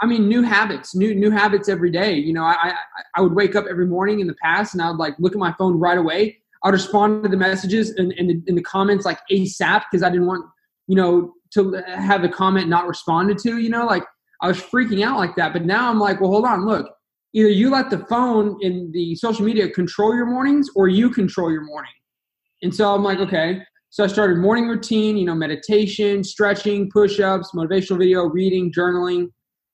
[0.00, 2.14] I mean, new habits, new new habits every day.
[2.14, 2.74] You know, I, I
[3.16, 5.38] I would wake up every morning in the past, and I would like look at
[5.38, 6.38] my phone right away.
[6.64, 10.02] I'd respond to the messages and in, in, the, in the comments like ASAP because
[10.02, 10.44] I didn't want
[10.88, 13.58] you know to have the comment not responded to.
[13.58, 14.02] You know, like
[14.40, 15.52] I was freaking out like that.
[15.52, 16.90] But now I'm like, well, hold on, look.
[17.34, 21.50] Either you let the phone in the social media control your mornings, or you control
[21.50, 21.92] your morning.
[22.62, 23.60] And so I'm like, okay.
[23.90, 29.28] So I started morning routine, you know, meditation, stretching, push-ups, motivational video, reading, journaling,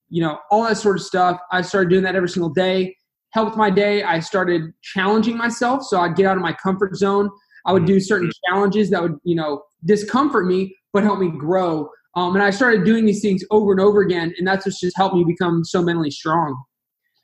[0.08, 1.38] you know, all that sort of stuff.
[1.52, 2.96] I started doing that every single day.
[3.32, 4.02] Helped my day.
[4.02, 5.84] I started challenging myself.
[5.84, 7.30] So I'd get out of my comfort zone.
[7.66, 11.88] I would do certain challenges that would, you know, discomfort me, but help me grow.
[12.16, 14.96] Um, and I started doing these things over and over again, and that's what's just
[14.96, 16.60] helped me become so mentally strong.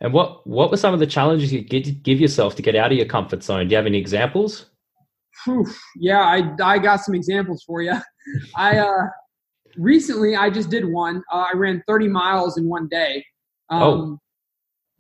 [0.01, 2.99] And what what were some of the challenges you give yourself to get out of
[2.99, 3.67] your comfort zone?
[3.67, 4.67] Do you have any examples?
[5.45, 7.95] Whew, yeah, I I got some examples for you.
[8.57, 9.07] I uh,
[9.77, 11.23] recently I just did one.
[11.33, 13.25] Uh, I ran 30 miles in one day.
[13.71, 14.19] Um, oh.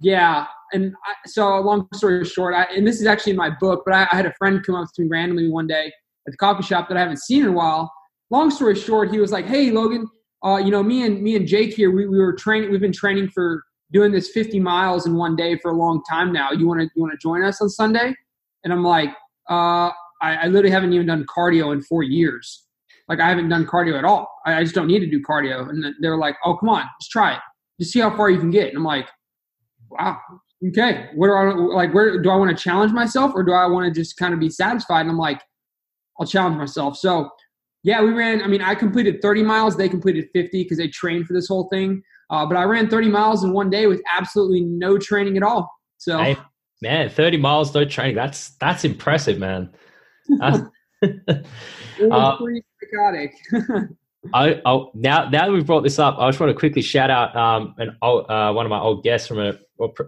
[0.00, 3.82] Yeah, and I, so long story short, I, and this is actually in my book,
[3.86, 6.36] but I, I, had a friend come up to me randomly one day at the
[6.36, 7.90] coffee shop that I haven't seen in a while.
[8.30, 10.06] Long story short, he was like, "Hey, Logan,
[10.44, 12.70] uh, you know me and me and Jake here, we, we were training.
[12.70, 16.32] We've been training for doing this 50 miles in one day for a long time
[16.32, 16.50] now.
[16.50, 18.14] You want to you want to join us on Sunday?"
[18.64, 19.10] And I'm like,
[19.48, 19.90] uh,
[20.22, 22.64] I, I, literally haven't even done cardio in four years.
[23.08, 24.28] Like I haven't done cardio at all.
[24.44, 25.68] I, I just don't need to do cardio.
[25.68, 27.40] And they're like, oh, come on, just try it.
[27.80, 28.68] Just see how far you can get.
[28.68, 29.08] And I'm like,
[29.90, 30.18] wow,
[30.68, 31.10] okay.
[31.14, 31.94] What do I like?
[31.94, 34.40] Where do I want to challenge myself, or do I want to just kind of
[34.40, 35.02] be satisfied?
[35.02, 35.40] And I'm like,
[36.18, 36.96] I'll challenge myself.
[36.96, 37.30] So
[37.82, 38.42] yeah, we ran.
[38.42, 39.76] I mean, I completed 30 miles.
[39.76, 42.02] They completed 50 because they trained for this whole thing.
[42.30, 45.72] Uh, but I ran 30 miles in one day with absolutely no training at all.
[45.98, 46.36] So, hey,
[46.82, 48.16] man, 30 miles no training.
[48.16, 49.72] That's that's impressive, man.
[50.40, 50.60] Uh,
[51.02, 53.34] uh, pretty psychotic.
[54.34, 57.10] I, I, now now that we've brought this up, I just want to quickly shout
[57.10, 59.54] out um, an old, uh, one of my old guests from a,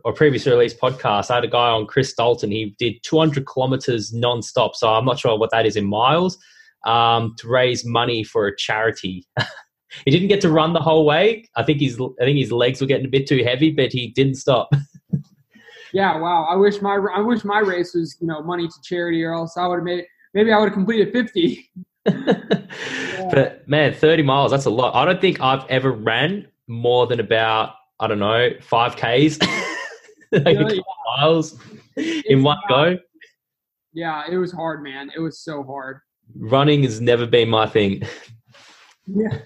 [0.05, 1.31] a previously released podcast.
[1.31, 2.51] I had a guy on Chris Dalton.
[2.51, 4.75] He did 200 kilometers nonstop.
[4.75, 6.39] So I'm not sure what that is in miles
[6.87, 9.27] um, to raise money for a charity.
[10.05, 11.49] he didn't get to run the whole way.
[11.57, 14.09] I think his I think his legs were getting a bit too heavy, but he
[14.09, 14.71] didn't stop.
[15.93, 16.45] yeah, wow.
[16.45, 19.57] I wish my I wish my race was you know money to charity, or else
[19.57, 20.07] I would have made it.
[20.35, 21.71] Maybe I would have completed fifty.
[22.07, 22.61] yeah.
[23.31, 24.95] But man, thirty miles that's a lot.
[24.95, 29.39] I don't think I've ever ran more than about I don't know five k's,
[30.33, 30.81] like yeah,
[31.19, 31.59] miles
[31.97, 32.97] in one go.
[33.93, 35.11] Yeah, it was hard, man.
[35.15, 36.01] It was so hard.
[36.37, 38.03] Running has never been my thing.
[39.09, 39.39] Yeah.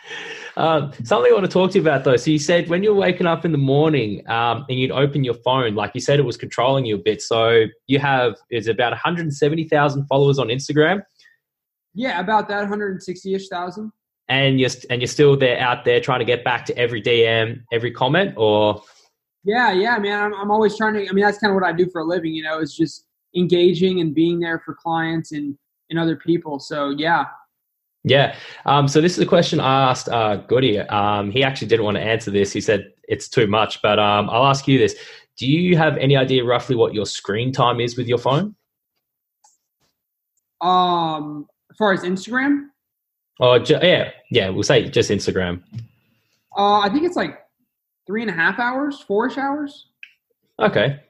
[0.56, 2.16] um, something I want to talk to you about though.
[2.16, 5.34] So you said when you're waking up in the morning um, and you'd open your
[5.34, 7.22] phone, like you said, it was controlling you a bit.
[7.22, 11.02] So you have is about 170,000 followers on Instagram.
[11.94, 13.90] Yeah, about that 160ish thousand.
[14.28, 17.62] And you're and you're still there out there trying to get back to every DM,
[17.72, 18.82] every comment, or
[19.44, 20.20] yeah, yeah, man.
[20.20, 21.08] I'm I'm always trying to.
[21.08, 22.34] I mean, that's kind of what I do for a living.
[22.34, 25.56] You know, is just engaging and being there for clients and
[25.90, 26.58] and other people.
[26.58, 27.26] So yeah,
[28.06, 28.36] yeah.
[28.66, 30.78] Um, so this is a question I asked uh, Goody.
[30.78, 32.52] Um, he actually didn't want to answer this.
[32.52, 34.94] He said it's too much, but um, I'll ask you this:
[35.36, 38.54] Do you have any idea roughly what your screen time is with your phone?
[40.60, 42.68] Um, as far as Instagram.
[43.40, 44.50] Oh, ju- yeah, yeah.
[44.50, 45.62] We'll say just Instagram.
[46.56, 47.40] Uh, I think it's like
[48.06, 49.88] three and a half hours, four-ish hours.
[50.62, 51.00] Okay.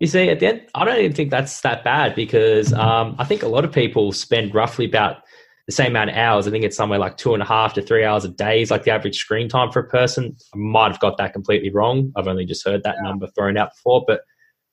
[0.00, 3.24] You see, at the end, I don't even think that's that bad because um, I
[3.24, 5.18] think a lot of people spend roughly about
[5.66, 6.46] the same amount of hours.
[6.46, 8.70] I think it's somewhere like two and a half to three hours a day is
[8.70, 10.36] like the average screen time for a person.
[10.54, 12.12] I might have got that completely wrong.
[12.16, 13.08] I've only just heard that yeah.
[13.08, 14.04] number thrown out before.
[14.06, 14.20] But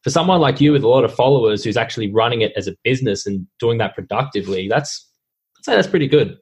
[0.03, 2.75] for someone like you with a lot of followers who's actually running it as a
[2.83, 5.09] business and doing that productively, that's
[5.57, 6.37] I'd say that's pretty good.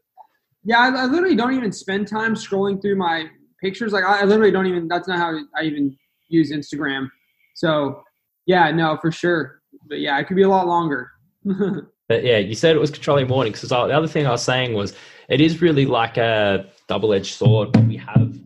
[0.63, 3.27] Yeah, I, I literally don't even spend time scrolling through my
[3.63, 3.93] pictures.
[3.93, 4.89] Like I, I literally don't even.
[4.89, 5.95] That's not how I even
[6.27, 7.07] use Instagram.
[7.55, 8.03] So
[8.47, 9.61] yeah, no, for sure.
[9.87, 11.09] But yeah, it could be a lot longer.
[12.11, 13.53] But yeah, you said it was controlling morning.
[13.53, 14.93] Because the other thing I was saying was
[15.29, 18.37] it is really like a double edged sword we have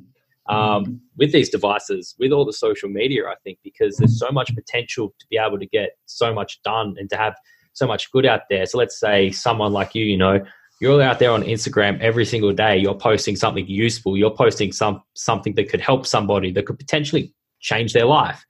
[0.47, 4.53] um, with these devices, with all the social media, I think, because there's so much
[4.53, 7.33] potential to be able to get so much done and to have
[7.73, 8.67] so much good out there.
[8.67, 10.45] So let's say someone like you, you know,
[10.79, 15.01] you're out there on Instagram every single day, you're posting something useful, you're posting some
[15.15, 18.45] something that could help somebody that could potentially change their life.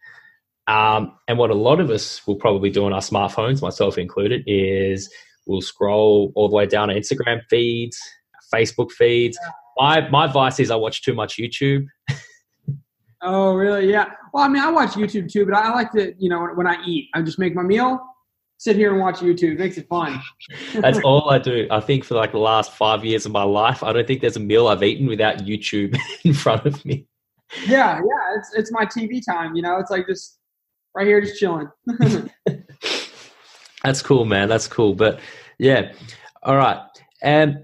[0.68, 4.44] Um, and what a lot of us will probably do on our smartphones, myself included,
[4.48, 5.10] is
[5.46, 8.00] we'll scroll all the way down our Instagram feeds,
[8.54, 9.38] Facebook feeds.
[9.78, 11.86] My my advice is I watch too much YouTube.
[13.22, 13.92] oh, really?
[13.92, 14.10] Yeah.
[14.34, 16.82] Well, I mean, I watch YouTube too, but I like to, you know, when I
[16.86, 18.00] eat, I just make my meal,
[18.58, 19.54] sit here and watch YouTube.
[19.54, 20.20] It makes it fun.
[20.74, 21.68] That's all I do.
[21.70, 24.38] I think for like the last five years of my life, I don't think there's
[24.38, 27.06] a meal I've eaten without YouTube in front of me.
[27.68, 28.38] Yeah, yeah.
[28.38, 29.56] It's it's my TV time.
[29.56, 30.40] You know, it's like just
[30.96, 31.70] right here just chilling.
[33.84, 34.50] That's cool, man.
[34.50, 34.96] That's cool.
[34.96, 35.20] But
[35.60, 35.92] yeah,
[36.44, 36.80] all right.
[37.22, 37.64] And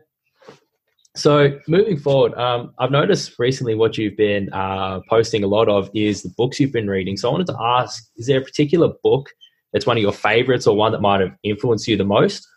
[1.15, 5.89] so moving forward, um, I've noticed recently what you've been uh, posting a lot of
[5.93, 7.17] is the books you've been reading.
[7.17, 9.29] So I wanted to ask: Is there a particular book
[9.73, 12.47] that's one of your favorites, or one that might have influenced you the most?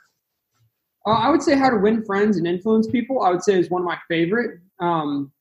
[1.07, 3.23] Uh, I would say How to Win Friends and Influence People.
[3.23, 4.61] I would say is one of my favorite.
[4.81, 5.33] Um,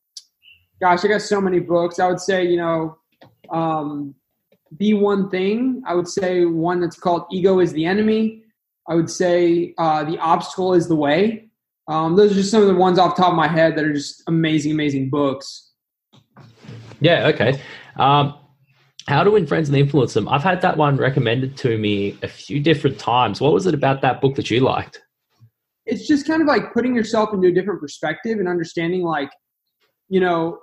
[0.82, 2.00] gosh, I got so many books.
[2.00, 2.98] I would say you know
[3.50, 4.16] um,
[4.78, 5.82] be one thing.
[5.86, 8.44] I would say one that's called Ego is the Enemy.
[8.88, 11.50] I would say uh, The Obstacle is the Way.
[11.88, 13.84] Um, those are just some of the ones off the top of my head that
[13.84, 15.72] are just amazing, amazing books.
[17.00, 17.62] Yeah, okay.
[17.98, 18.36] Um,
[19.08, 20.30] how to Win Friends and Influence Them.
[20.30, 23.42] I've had that one recommended to me a few different times.
[23.42, 25.02] What was it about that book that you liked?
[25.86, 29.30] It's just kind of like putting yourself into a different perspective and understanding, like,
[30.08, 30.60] you know,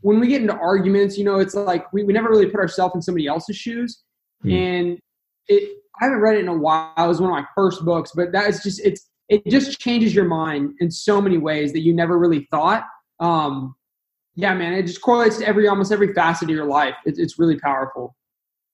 [0.00, 2.94] when we get into arguments, you know, it's like we, we never really put ourselves
[2.94, 4.02] in somebody else's shoes.
[4.44, 4.52] Mm.
[4.52, 4.98] And
[5.48, 6.92] it I haven't read it in a while.
[6.96, 10.14] It was one of my first books, but that is just it's it just changes
[10.14, 12.84] your mind in so many ways that you never really thought.
[13.20, 13.74] Um,
[14.34, 16.94] yeah, man, it just correlates to every almost every facet of your life.
[17.06, 18.16] It, it's really powerful.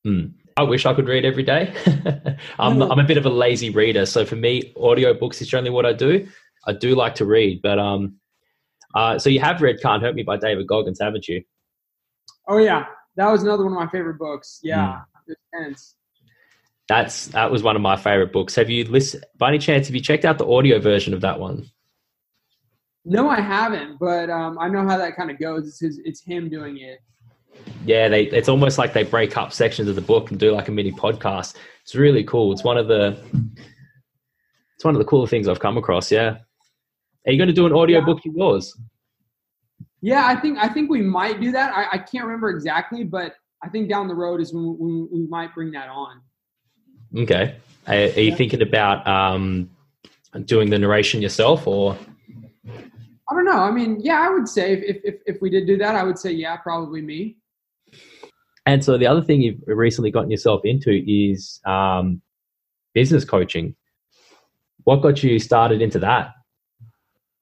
[0.07, 0.33] Mm.
[0.57, 1.73] I wish I could read every day.
[2.59, 5.87] I'm, I'm a bit of a lazy reader, so for me, audiobooks is generally what
[5.87, 6.27] I do.
[6.67, 8.17] I do like to read, but um,
[8.95, 11.43] uh, so you have read "Can't Hurt Me" by David Goggins, haven't you?
[12.49, 14.61] Oh yeah, that was another one of my favorite books.
[14.63, 15.35] Yeah, mm.
[15.55, 15.97] intense.
[16.89, 18.57] That's that was one of my favorite books.
[18.57, 19.25] Have you listened?
[19.39, 21.71] By any chance, have you checked out the audio version of that one?
[23.05, 25.67] No, I haven't, but um, I know how that kind of goes.
[25.67, 26.99] It's his, it's him doing it.
[27.85, 30.69] Yeah, they it's almost like they break up sections of the book and do like
[30.69, 31.55] a mini podcast.
[31.83, 32.53] It's really cool.
[32.53, 33.19] It's one of the
[34.77, 36.11] it's one of the cooler things I've come across.
[36.11, 36.39] Yeah.
[37.27, 38.05] Are you going to do an audio yeah.
[38.05, 38.77] book yours?
[40.01, 41.75] Yeah, I think I think we might do that.
[41.77, 45.27] I, I can't remember exactly, but I think down the road is when, when we
[45.27, 46.23] might bring that on.
[47.17, 47.57] Okay.
[47.87, 48.35] Are, are you yeah.
[48.35, 49.69] thinking about um,
[50.47, 51.99] doing the narration yourself, or?
[52.67, 53.59] I don't know.
[53.59, 56.19] I mean, yeah, I would say if, if if we did do that, I would
[56.19, 57.37] say yeah, probably me.
[58.67, 62.23] And so the other thing you've recently gotten yourself into is um,
[62.95, 63.75] business coaching.
[64.85, 66.35] What got you started into that?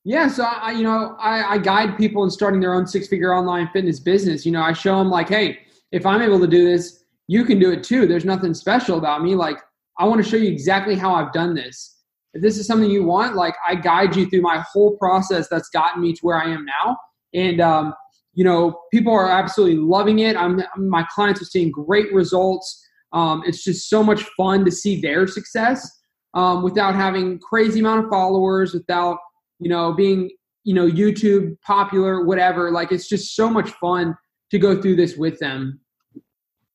[0.08, 3.68] Yeah, so I, you know, I, I guide people in starting their own six-figure online
[3.74, 4.46] fitness business.
[4.46, 5.58] You know, I show them like, hey,
[5.92, 8.06] if I'm able to do this, you can do it too.
[8.06, 9.34] There's nothing special about me.
[9.34, 9.58] Like,
[9.98, 11.98] I want to show you exactly how I've done this.
[12.32, 15.68] If this is something you want, like, I guide you through my whole process that's
[15.68, 16.96] gotten me to where I am now.
[17.34, 17.92] And um,
[18.32, 20.38] you know, people are absolutely loving it.
[20.38, 22.82] I'm my clients are seeing great results.
[23.12, 25.86] Um, it's just so much fun to see their success
[26.32, 29.18] um, without having crazy amount of followers, without
[29.58, 30.30] you know being
[30.64, 32.70] you know YouTube popular, whatever.
[32.70, 34.16] Like it's just so much fun
[34.50, 35.80] to go through this with them.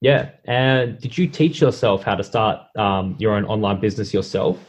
[0.02, 4.60] Yeah, and did you teach yourself how to start um, your own online business yourself?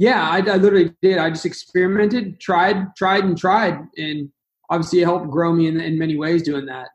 [0.00, 1.18] Yeah, I, I literally did.
[1.18, 4.30] I just experimented, tried, tried, and tried, and
[4.70, 6.88] obviously it helped grow me in, in many ways doing that.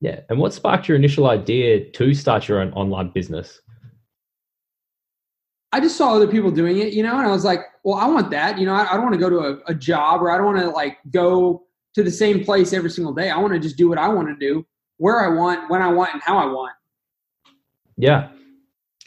[0.00, 3.60] Yeah, and what sparked your initial idea to start your own online business?
[5.72, 8.06] I just saw other people doing it, you know, and I was like, well, I
[8.08, 8.58] want that.
[8.58, 10.46] You know, I, I don't want to go to a, a job or I don't
[10.46, 11.62] want to like go
[11.94, 13.30] to the same place every single day.
[13.30, 14.66] I want to just do what I want to do,
[14.96, 16.72] where I want, when I want, and how I want.
[17.96, 18.30] Yeah.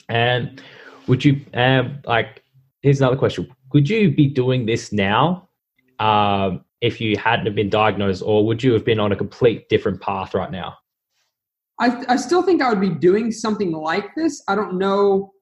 [0.08, 0.64] And
[1.08, 2.42] would you, um, like,
[2.82, 3.54] here's another question.
[3.70, 5.50] Could you be doing this now
[6.00, 9.68] um, if you hadn't have been diagnosed, or would you have been on a complete
[9.68, 10.78] different path right now?
[11.82, 14.42] I, I still think I would be doing something like this.
[14.48, 15.34] I don't know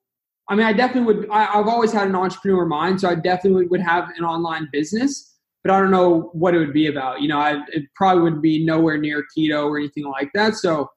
[0.50, 1.30] I mean, I definitely would.
[1.30, 5.36] I, have always had an entrepreneur mind, so I definitely would have an online business.
[5.64, 7.22] But I don't know what it would be about.
[7.22, 10.56] You know, I, it probably would be nowhere near keto or anything like that.
[10.56, 10.90] So,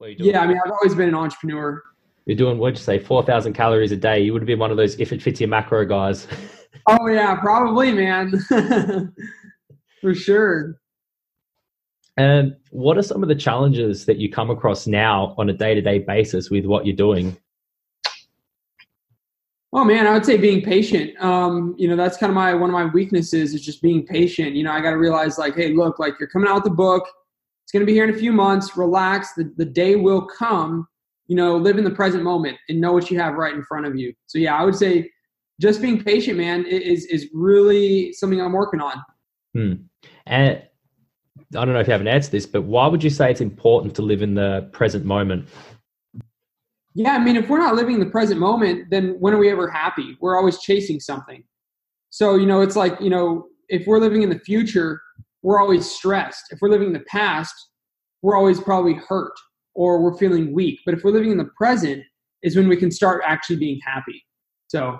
[0.00, 1.82] yeah, I mean, I've always been an entrepreneur.
[2.24, 4.20] You're doing what'd you say, four thousand calories a day?
[4.20, 6.26] You would have been one of those if it fits your macro guys.
[6.86, 8.32] oh yeah, probably, man,
[10.00, 10.80] for sure.
[12.16, 15.74] And what are some of the challenges that you come across now on a day
[15.74, 17.36] to day basis with what you're doing?
[19.76, 21.22] Oh man, I would say being patient.
[21.22, 24.54] Um, you know, that's kind of my one of my weaknesses is just being patient.
[24.54, 26.70] You know, I got to realize like, hey, look, like you're coming out with the
[26.70, 27.06] book.
[27.62, 28.74] It's going to be here in a few months.
[28.74, 29.34] Relax.
[29.34, 30.88] The the day will come.
[31.26, 33.84] You know, live in the present moment and know what you have right in front
[33.84, 34.14] of you.
[34.26, 35.10] So yeah, I would say
[35.60, 38.94] just being patient, man, is is really something I'm working on.
[39.52, 39.72] Hmm.
[40.24, 40.62] And
[41.54, 43.30] I don't know if you have an answer to this, but why would you say
[43.30, 45.48] it's important to live in the present moment?
[46.96, 49.50] Yeah, I mean, if we're not living in the present moment, then when are we
[49.50, 50.16] ever happy?
[50.18, 51.44] We're always chasing something.
[52.08, 55.02] So, you know, it's like, you know, if we're living in the future,
[55.42, 56.46] we're always stressed.
[56.50, 57.54] If we're living in the past,
[58.22, 59.34] we're always probably hurt
[59.74, 60.80] or we're feeling weak.
[60.86, 62.02] But if we're living in the present,
[62.42, 64.24] is when we can start actually being happy.
[64.68, 64.96] So,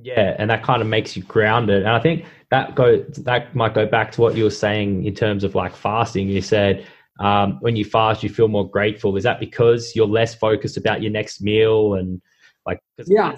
[0.00, 1.82] yeah, and that kind of makes you grounded.
[1.82, 5.14] And I think that go that might go back to what you were saying in
[5.14, 6.28] terms of like fasting.
[6.28, 6.86] You said
[7.18, 9.16] um, when you fast, you feel more grateful.
[9.16, 12.20] Is that because you're less focused about your next meal and
[12.66, 12.80] like?
[13.06, 13.34] yeah,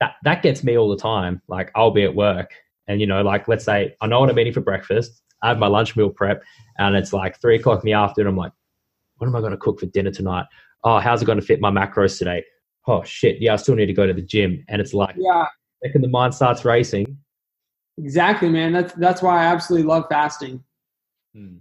[0.00, 1.42] that that gets me all the time.
[1.48, 2.52] Like I'll be at work,
[2.88, 5.22] and you know, like let's say I know what I'm eating for breakfast.
[5.42, 6.42] I have my lunch meal prep,
[6.78, 8.28] and it's like three o'clock in the afternoon.
[8.28, 8.52] I'm like,
[9.18, 10.46] what am I going to cook for dinner tonight?
[10.84, 12.44] Oh, how's it going to fit my macros today?
[12.86, 15.46] Oh shit, yeah, I still need to go to the gym, and it's like, yeah,
[15.84, 17.18] second the mind starts racing.
[17.98, 18.72] Exactly, man.
[18.72, 20.64] That's that's why I absolutely love fasting.
[21.34, 21.58] Hmm.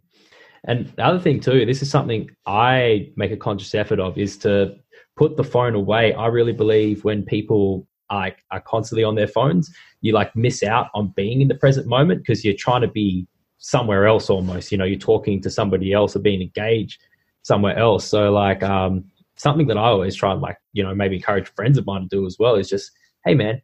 [0.66, 4.38] And the other thing too, this is something I make a conscious effort of is
[4.40, 4.76] to
[5.16, 6.14] put the phone away.
[6.14, 10.88] I really believe when people are, are constantly on their phones, you like miss out
[10.94, 14.72] on being in the present moment because you're trying to be somewhere else almost.
[14.72, 17.02] You know, you're talking to somebody else or being engaged
[17.44, 18.06] somewhere else.
[18.06, 19.06] So like um,
[19.36, 22.08] something that I always try and like, you know, maybe encourage friends of mine to
[22.08, 22.92] do as well is just,
[23.26, 23.62] hey man,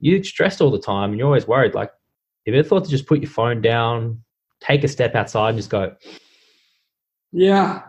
[0.00, 1.74] you're stressed all the time and you're always worried.
[1.74, 1.90] Like,
[2.44, 4.22] if you ever thought to just put your phone down,
[4.60, 5.94] take a step outside and just go,
[7.32, 7.82] yeah.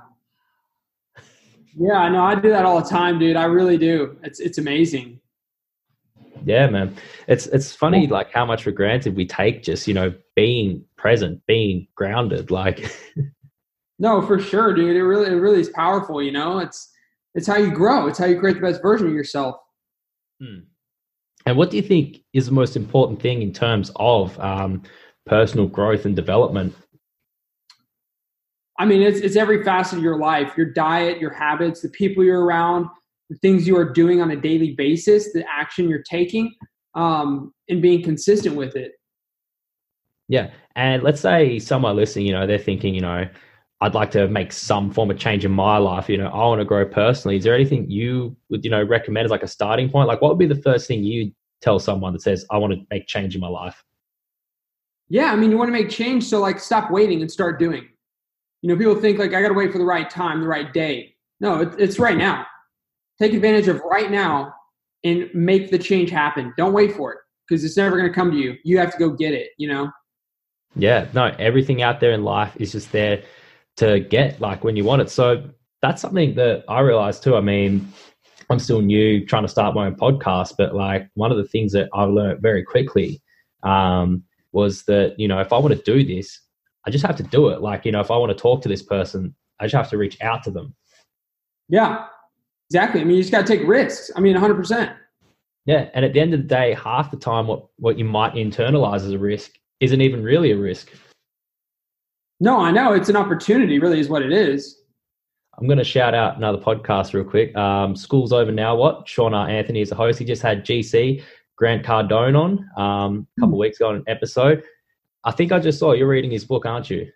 [1.79, 2.23] Yeah, I know.
[2.23, 3.35] I do that all the time, dude.
[3.35, 4.17] I really do.
[4.23, 5.19] It's it's amazing.
[6.43, 6.95] Yeah, man.
[7.27, 11.41] It's it's funny like how much for granted we take just, you know, being present,
[11.45, 12.49] being grounded.
[12.49, 12.91] Like
[13.99, 14.95] No, for sure, dude.
[14.95, 16.59] It really it really is powerful, you know?
[16.59, 16.91] It's
[17.35, 18.07] it's how you grow.
[18.07, 19.57] It's how you create the best version of yourself.
[20.41, 20.59] Hmm.
[21.45, 24.83] And what do you think is the most important thing in terms of um,
[25.25, 26.75] personal growth and development
[28.77, 32.23] I mean, it's, it's every facet of your life your diet, your habits, the people
[32.23, 32.87] you're around,
[33.29, 36.53] the things you are doing on a daily basis, the action you're taking,
[36.95, 38.93] um, and being consistent with it.
[40.27, 40.51] Yeah.
[40.75, 43.27] And let's say someone listening, you know, they're thinking, you know,
[43.79, 46.09] I'd like to make some form of change in my life.
[46.09, 47.37] You know, I want to grow personally.
[47.37, 50.07] Is there anything you would, you know, recommend as like a starting point?
[50.07, 52.79] Like, what would be the first thing you tell someone that says, I want to
[52.89, 53.83] make change in my life?
[55.09, 55.31] Yeah.
[55.31, 56.25] I mean, you want to make change.
[56.25, 57.87] So, like, stop waiting and start doing.
[58.61, 60.71] You know, people think like I got to wait for the right time, the right
[60.73, 61.15] day.
[61.39, 62.45] No, it, it's right now.
[63.19, 64.53] Take advantage of right now
[65.03, 66.53] and make the change happen.
[66.57, 68.55] Don't wait for it because it's never going to come to you.
[68.63, 69.49] You have to go get it.
[69.57, 69.91] You know.
[70.75, 71.07] Yeah.
[71.13, 71.35] No.
[71.39, 73.23] Everything out there in life is just there
[73.77, 75.09] to get like when you want it.
[75.09, 75.49] So
[75.81, 77.35] that's something that I realized too.
[77.35, 77.91] I mean,
[78.49, 81.73] I'm still new trying to start my own podcast, but like one of the things
[81.73, 83.21] that I learned very quickly
[83.63, 86.39] um, was that, you know, if I want to do this,
[86.87, 87.61] I just have to do it.
[87.61, 89.97] Like, you know, if I want to talk to this person, I just have to
[89.97, 90.73] reach out to them.
[91.67, 92.05] Yeah,
[92.69, 93.01] exactly.
[93.01, 94.09] I mean, you just got to take risks.
[94.15, 94.95] I mean, 100%.
[95.65, 95.89] Yeah.
[95.93, 99.03] And at the end of the day, half the time, what, what you might internalize
[99.05, 100.91] as a risk isn't even really a risk.
[102.39, 102.93] No, I know.
[102.93, 104.81] It's an opportunity, really, is what it is.
[105.59, 107.53] I'm going to shout out another podcast real quick.
[107.57, 108.77] Um, School's over now.
[108.77, 109.09] What?
[109.09, 109.49] Sean R.
[109.49, 110.19] Anthony is the host.
[110.19, 111.21] He just had GC
[111.57, 113.61] Grant Cardone on um, a couple mm.
[113.61, 114.63] weeks ago on an episode.
[115.23, 117.11] I think I just saw you're reading his book, aren't you?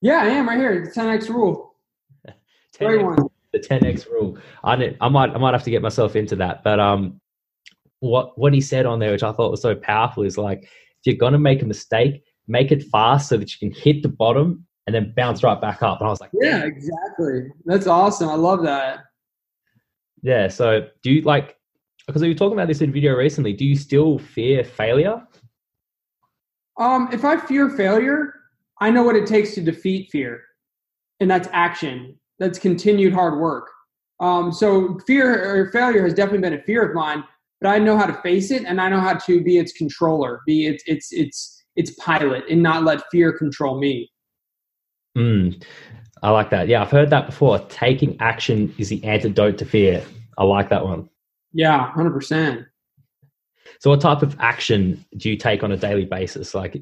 [0.00, 0.84] Yeah, I am right here.
[0.84, 1.74] The 10x rule.
[2.78, 3.28] 10X.
[3.52, 4.38] The 10x rule.
[4.62, 6.62] I, I might I might have to get myself into that.
[6.62, 7.20] But um,
[8.00, 11.06] what what he said on there, which I thought was so powerful, is like if
[11.06, 14.66] you're gonna make a mistake, make it fast so that you can hit the bottom
[14.86, 16.00] and then bounce right back up.
[16.00, 17.48] And I was like, yeah, exactly.
[17.66, 18.30] That's awesome.
[18.30, 19.00] I love that.
[20.22, 20.48] Yeah.
[20.48, 21.56] So do you like,
[22.06, 25.22] because we were talking about this in video recently, do you still fear failure?
[26.78, 28.34] Um, if I fear failure,
[28.80, 30.40] I know what it takes to defeat fear,
[31.20, 32.18] and that's action.
[32.38, 33.68] That's continued hard work.
[34.20, 37.24] Um, so fear or failure has definitely been a fear of mine,
[37.60, 40.40] but I know how to face it, and I know how to be its controller,
[40.46, 44.10] be its its its its pilot, and not let fear control me.
[45.16, 45.62] Mm,
[46.22, 46.68] I like that.
[46.68, 47.58] Yeah, I've heard that before.
[47.68, 50.04] Taking action is the antidote to fear.
[50.36, 51.08] I like that one.
[51.52, 52.66] Yeah, hundred percent.
[53.80, 56.54] So, what type of action do you take on a daily basis?
[56.54, 56.80] Like,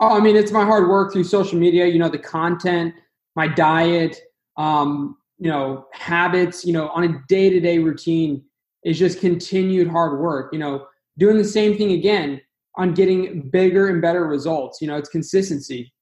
[0.00, 1.86] oh, I mean, it's my hard work through social media.
[1.86, 2.94] You know, the content,
[3.34, 4.18] my diet,
[4.56, 6.64] um, you know, habits.
[6.64, 8.42] You know, on a day to day routine
[8.84, 10.52] is just continued hard work.
[10.52, 10.86] You know,
[11.18, 12.40] doing the same thing again
[12.76, 14.80] on getting bigger and better results.
[14.80, 15.92] You know, it's consistency.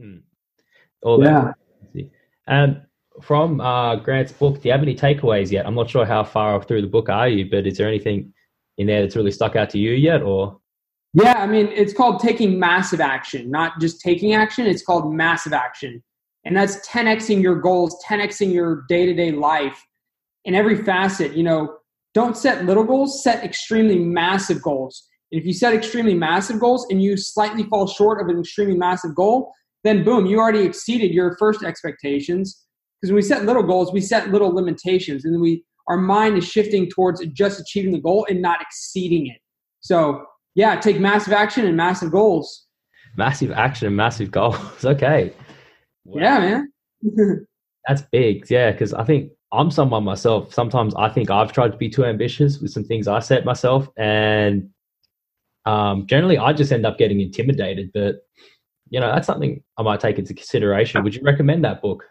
[0.00, 0.18] Hmm.
[1.02, 1.54] All that.
[2.48, 2.74] Yeah.
[3.22, 5.66] From uh, Grant's book, do you have any takeaways yet?
[5.66, 8.32] I'm not sure how far through the book are you, but is there anything
[8.78, 10.58] in there that's really stuck out to you yet, or?
[11.14, 14.66] Yeah, I mean, it's called taking massive action, not just taking action.
[14.66, 16.02] It's called massive action,
[16.44, 19.82] and that's 10xing your goals, 10xing your day to day life
[20.44, 21.34] in every facet.
[21.34, 21.78] You know,
[22.12, 25.06] don't set little goals, set extremely massive goals.
[25.32, 28.76] And if you set extremely massive goals and you slightly fall short of an extremely
[28.76, 29.52] massive goal,
[29.84, 32.65] then boom, you already exceeded your first expectations.
[33.00, 36.36] Because when we set little goals, we set little limitations, and then we our mind
[36.36, 39.38] is shifting towards just achieving the goal and not exceeding it.
[39.80, 40.24] So
[40.54, 42.66] yeah, take massive action and massive goals.
[43.16, 44.56] Massive action and massive goals.
[44.84, 45.32] okay.
[46.04, 46.22] Wow.
[46.22, 46.38] Yeah,
[47.02, 47.46] man.
[47.86, 48.50] That's big.
[48.50, 50.52] Yeah, because I think I'm someone myself.
[50.52, 53.88] Sometimes I think I've tried to be too ambitious with some things I set myself,
[53.96, 54.70] and
[55.66, 57.90] um, generally I just end up getting intimidated.
[57.94, 58.16] But
[58.88, 61.04] you know, that's something I might take into consideration.
[61.04, 62.04] Would you recommend that book?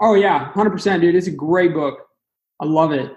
[0.00, 1.14] Oh yeah, hundred percent, dude.
[1.14, 2.06] It's a great book.
[2.60, 3.12] I love it.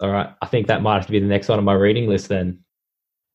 [0.00, 2.08] All right, I think that might have to be the next one on my reading
[2.08, 2.58] list then.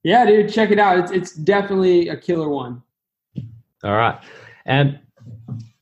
[0.04, 1.00] Yeah, dude, check it out.
[1.00, 2.82] It's it's definitely a killer one.
[3.84, 4.20] All right,
[4.66, 5.00] and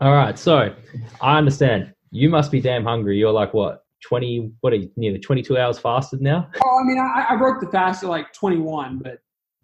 [0.02, 0.38] all right.
[0.38, 0.76] So
[1.22, 3.18] I understand you must be damn hungry.
[3.18, 4.52] You're like what twenty?
[4.62, 6.50] What are you nearly twenty two hours fasted now?
[6.66, 9.20] Oh, I mean, I, I broke the fast at like twenty one, but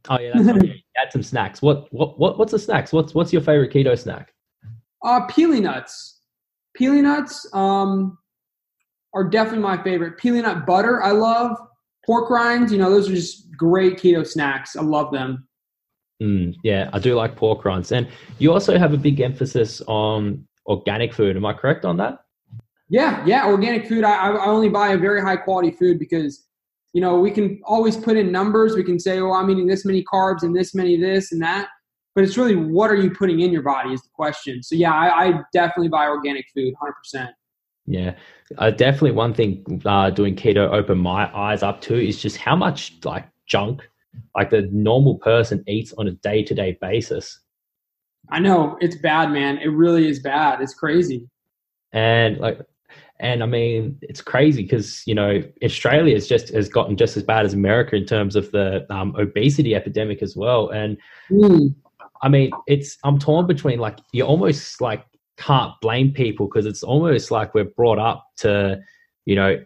[0.07, 0.83] Oh yeah, that's right.
[1.11, 1.61] Some snacks.
[1.61, 2.93] What what what what's the snacks?
[2.93, 4.33] What's what's your favorite keto snack?
[5.03, 6.18] Uh, pili nuts.
[6.77, 8.17] Pili nuts um,
[9.13, 10.17] are definitely my favorite.
[10.17, 11.57] Pili nut butter, I love.
[12.05, 14.75] Pork rinds, you know, those are just great keto snacks.
[14.75, 15.47] I love them.
[16.21, 18.07] Mm, yeah, I do like pork rinds, and
[18.39, 21.37] you also have a big emphasis on organic food.
[21.37, 22.19] Am I correct on that?
[22.89, 24.03] Yeah, yeah, organic food.
[24.03, 26.49] I, I only buy a very high quality food because
[26.93, 28.75] you know, we can always put in numbers.
[28.75, 31.69] We can say, oh, I'm eating this many carbs and this many this and that.
[32.15, 34.63] But it's really what are you putting in your body is the question.
[34.63, 37.31] So yeah, I, I definitely buy organic food, hundred percent.
[37.85, 38.15] Yeah,
[38.57, 39.11] uh, definitely.
[39.11, 43.27] One thing uh, doing keto opened my eyes up to is just how much like
[43.47, 43.87] junk,
[44.35, 47.39] like the normal person eats on a day to day basis.
[48.29, 49.57] I know it's bad, man.
[49.57, 50.61] It really is bad.
[50.61, 51.27] It's crazy.
[51.91, 52.59] And like
[53.19, 57.23] and I mean, it's crazy because you know Australia has just has gotten just as
[57.23, 60.69] bad as America in terms of the um, obesity epidemic as well.
[60.69, 60.97] And
[61.29, 61.75] mm.
[62.21, 65.05] I mean, it's I'm torn between like you almost like
[65.37, 68.79] can't blame people because it's almost like we're brought up to
[69.25, 69.57] you know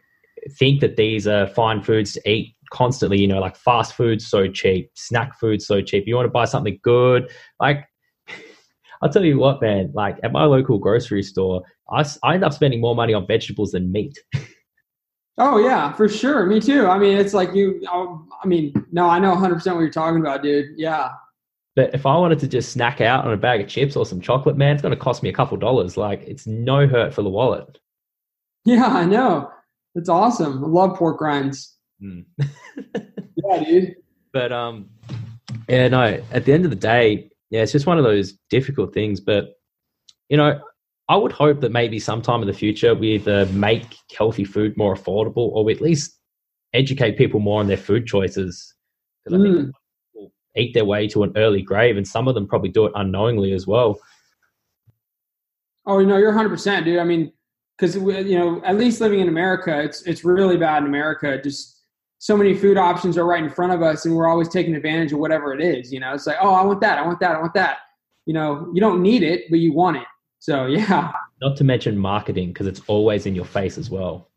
[0.58, 3.20] think that these are fine foods to eat constantly.
[3.20, 6.04] You know, like fast food so cheap, snack food so cheap.
[6.08, 7.86] You want to buy something good, like
[9.02, 9.92] I'll tell you what, man.
[9.94, 13.72] Like at my local grocery store, I, I end up spending more money on vegetables
[13.72, 14.18] than meat.
[15.38, 16.46] oh yeah, for sure.
[16.46, 16.88] Me too.
[16.88, 17.82] I mean, it's like you.
[17.90, 20.78] Oh, I mean, no, I know 100 percent what you're talking about, dude.
[20.78, 21.10] Yeah.
[21.76, 24.22] But if I wanted to just snack out on a bag of chips or some
[24.22, 25.98] chocolate, man, it's going to cost me a couple dollars.
[25.98, 27.80] Like it's no hurt for the wallet.
[28.66, 29.50] Yeah, I know.
[29.96, 30.64] It's awesome.
[30.64, 31.78] I love pork rinds.
[32.02, 32.26] Mm.
[33.36, 33.96] yeah, dude.
[34.32, 34.90] But um,
[35.68, 36.22] yeah, no.
[36.32, 39.20] At the end of the day, yeah, it's just one of those difficult things.
[39.20, 39.56] But
[40.30, 40.60] you know,
[41.10, 44.96] I would hope that maybe sometime in the future we either make healthy food more
[44.96, 46.18] affordable, or we at least
[46.74, 48.74] educate people more on their food choices.
[49.26, 49.72] Because I think Mm.
[50.56, 53.54] Eat their way to an early grave, and some of them probably do it unknowingly
[53.54, 54.00] as well.
[55.86, 57.00] Oh, no, you're 100, percent dude.
[57.00, 57.32] I mean,
[57.78, 61.42] because you know, at least living in America, it's it's really bad in America.
[61.42, 61.82] Just
[62.20, 65.12] so many food options are right in front of us, and we're always taking advantage
[65.12, 65.92] of whatever it is.
[65.92, 67.80] You know, it's like, oh, I want that, I want that, I want that.
[68.26, 70.08] You know, you don't need it, but you want it.
[70.40, 74.30] So yeah, Not to mention marketing, because it's always in your face as well.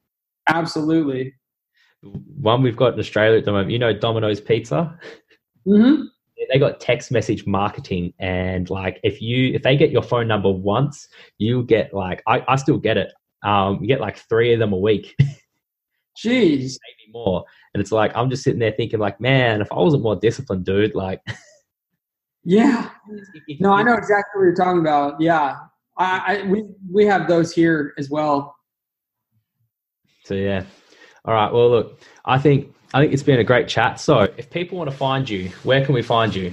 [0.49, 1.35] absolutely.
[2.03, 4.99] One we've got in Australia at the moment, you know, Domino's Pizza.
[5.67, 6.03] hmm
[6.53, 10.51] they got text message marketing and like if you if they get your phone number
[10.51, 11.09] once
[11.39, 13.13] you get like i, I still get it
[13.43, 15.17] um you get like three of them a week
[16.17, 16.79] Jeez.
[16.85, 17.45] maybe more
[17.75, 20.65] and it's like i'm just sitting there thinking like man if i wasn't more disciplined
[20.65, 21.21] dude like
[22.49, 22.91] Yeah.
[23.59, 25.21] No, I know exactly what you're talking about.
[25.21, 25.57] Yeah,
[25.99, 28.55] I, I we we have those here as well.
[30.25, 30.65] so yeah
[31.25, 34.49] all right well look i think i think it's been a great chat so if
[34.51, 36.53] people want to find you where can we find you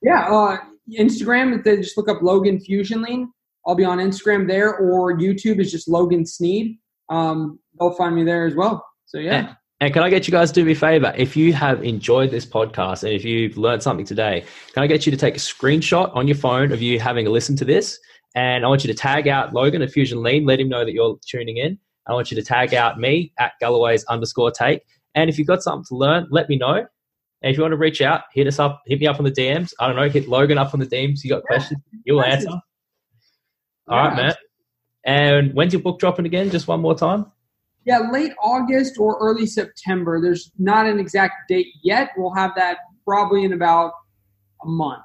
[0.00, 0.58] Yeah, uh,
[0.98, 1.62] Instagram.
[1.64, 3.30] They just look up Logan Fusion Lean,
[3.66, 6.78] I'll be on Instagram there, or YouTube is just Logan Sneed.
[7.10, 8.84] Um, they'll find me there as well.
[9.06, 11.12] So yeah, And can I get you guys to do me a favor?
[11.16, 15.06] If you have enjoyed this podcast and if you've learned something today, can I get
[15.06, 17.98] you to take a screenshot on your phone of you having a listen to this?
[18.34, 20.92] And I want you to tag out Logan at Fusion Lean, let him know that
[20.92, 21.78] you're tuning in.
[22.06, 24.82] I want you to tag out me at Galloway's underscore take.
[25.18, 26.74] And if you've got something to learn, let me know.
[27.42, 29.32] And if you want to reach out, hit us up, hit me up on the
[29.32, 29.72] DMs.
[29.80, 31.24] I don't know, hit Logan up on the DMs.
[31.24, 32.48] You got questions, you'll answer.
[33.88, 34.22] All right, Yeah.
[34.26, 34.34] man.
[35.04, 36.50] And when's your book dropping again?
[36.50, 37.26] Just one more time.
[37.84, 40.20] yeah, late August or early September.
[40.20, 42.10] There's not an exact date yet.
[42.18, 43.92] We'll have that probably in about
[44.62, 45.02] a month.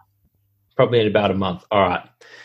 [0.75, 1.63] Probably in about a month.
[1.71, 2.01] All right.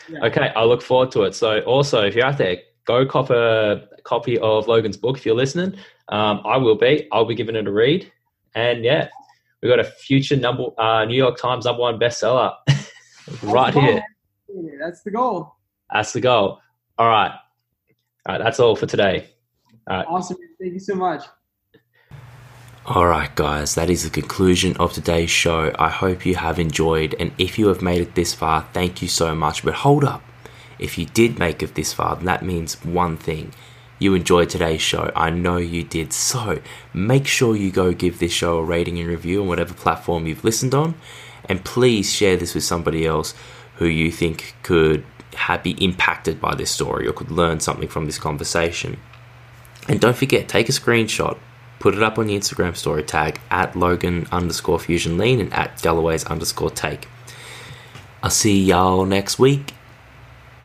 [0.07, 0.25] Yeah.
[0.27, 1.35] Okay, I look forward to it.
[1.35, 5.35] So, also, if you're out there, go cop a copy of Logan's book if you're
[5.35, 5.75] listening.
[6.09, 7.07] Um, I will be.
[7.11, 8.11] I'll be giving it a read.
[8.55, 9.09] And yeah,
[9.61, 12.55] we got a future number uh, New York Times number one bestseller
[13.43, 14.03] right here.
[14.79, 15.55] That's the goal.
[15.93, 16.59] That's the goal.
[16.97, 17.31] All right.
[18.25, 18.43] All right.
[18.43, 19.29] That's all for today.
[19.87, 20.37] Awesome.
[20.59, 21.23] Thank you so much.
[22.89, 25.71] Alright, guys, that is the conclusion of today's show.
[25.77, 29.07] I hope you have enjoyed, and if you have made it this far, thank you
[29.07, 29.63] so much.
[29.63, 30.23] But hold up,
[30.79, 33.53] if you did make it this far, then that means one thing.
[33.99, 35.11] You enjoyed today's show.
[35.15, 36.13] I know you did.
[36.13, 36.61] So
[36.93, 40.45] make sure you go give this show a rating and review on whatever platform you've
[40.45, 40.95] listened on,
[41.45, 43.35] and please share this with somebody else
[43.75, 45.03] who you think could
[45.63, 48.97] be impacted by this story or could learn something from this conversation.
[49.87, 51.37] And don't forget, take a screenshot,
[51.79, 55.81] put it up on your Instagram story tag at Logan underscore Fusion Lean and at
[55.81, 57.07] Galloway's underscore Take.
[58.21, 59.73] I'll see y'all next week.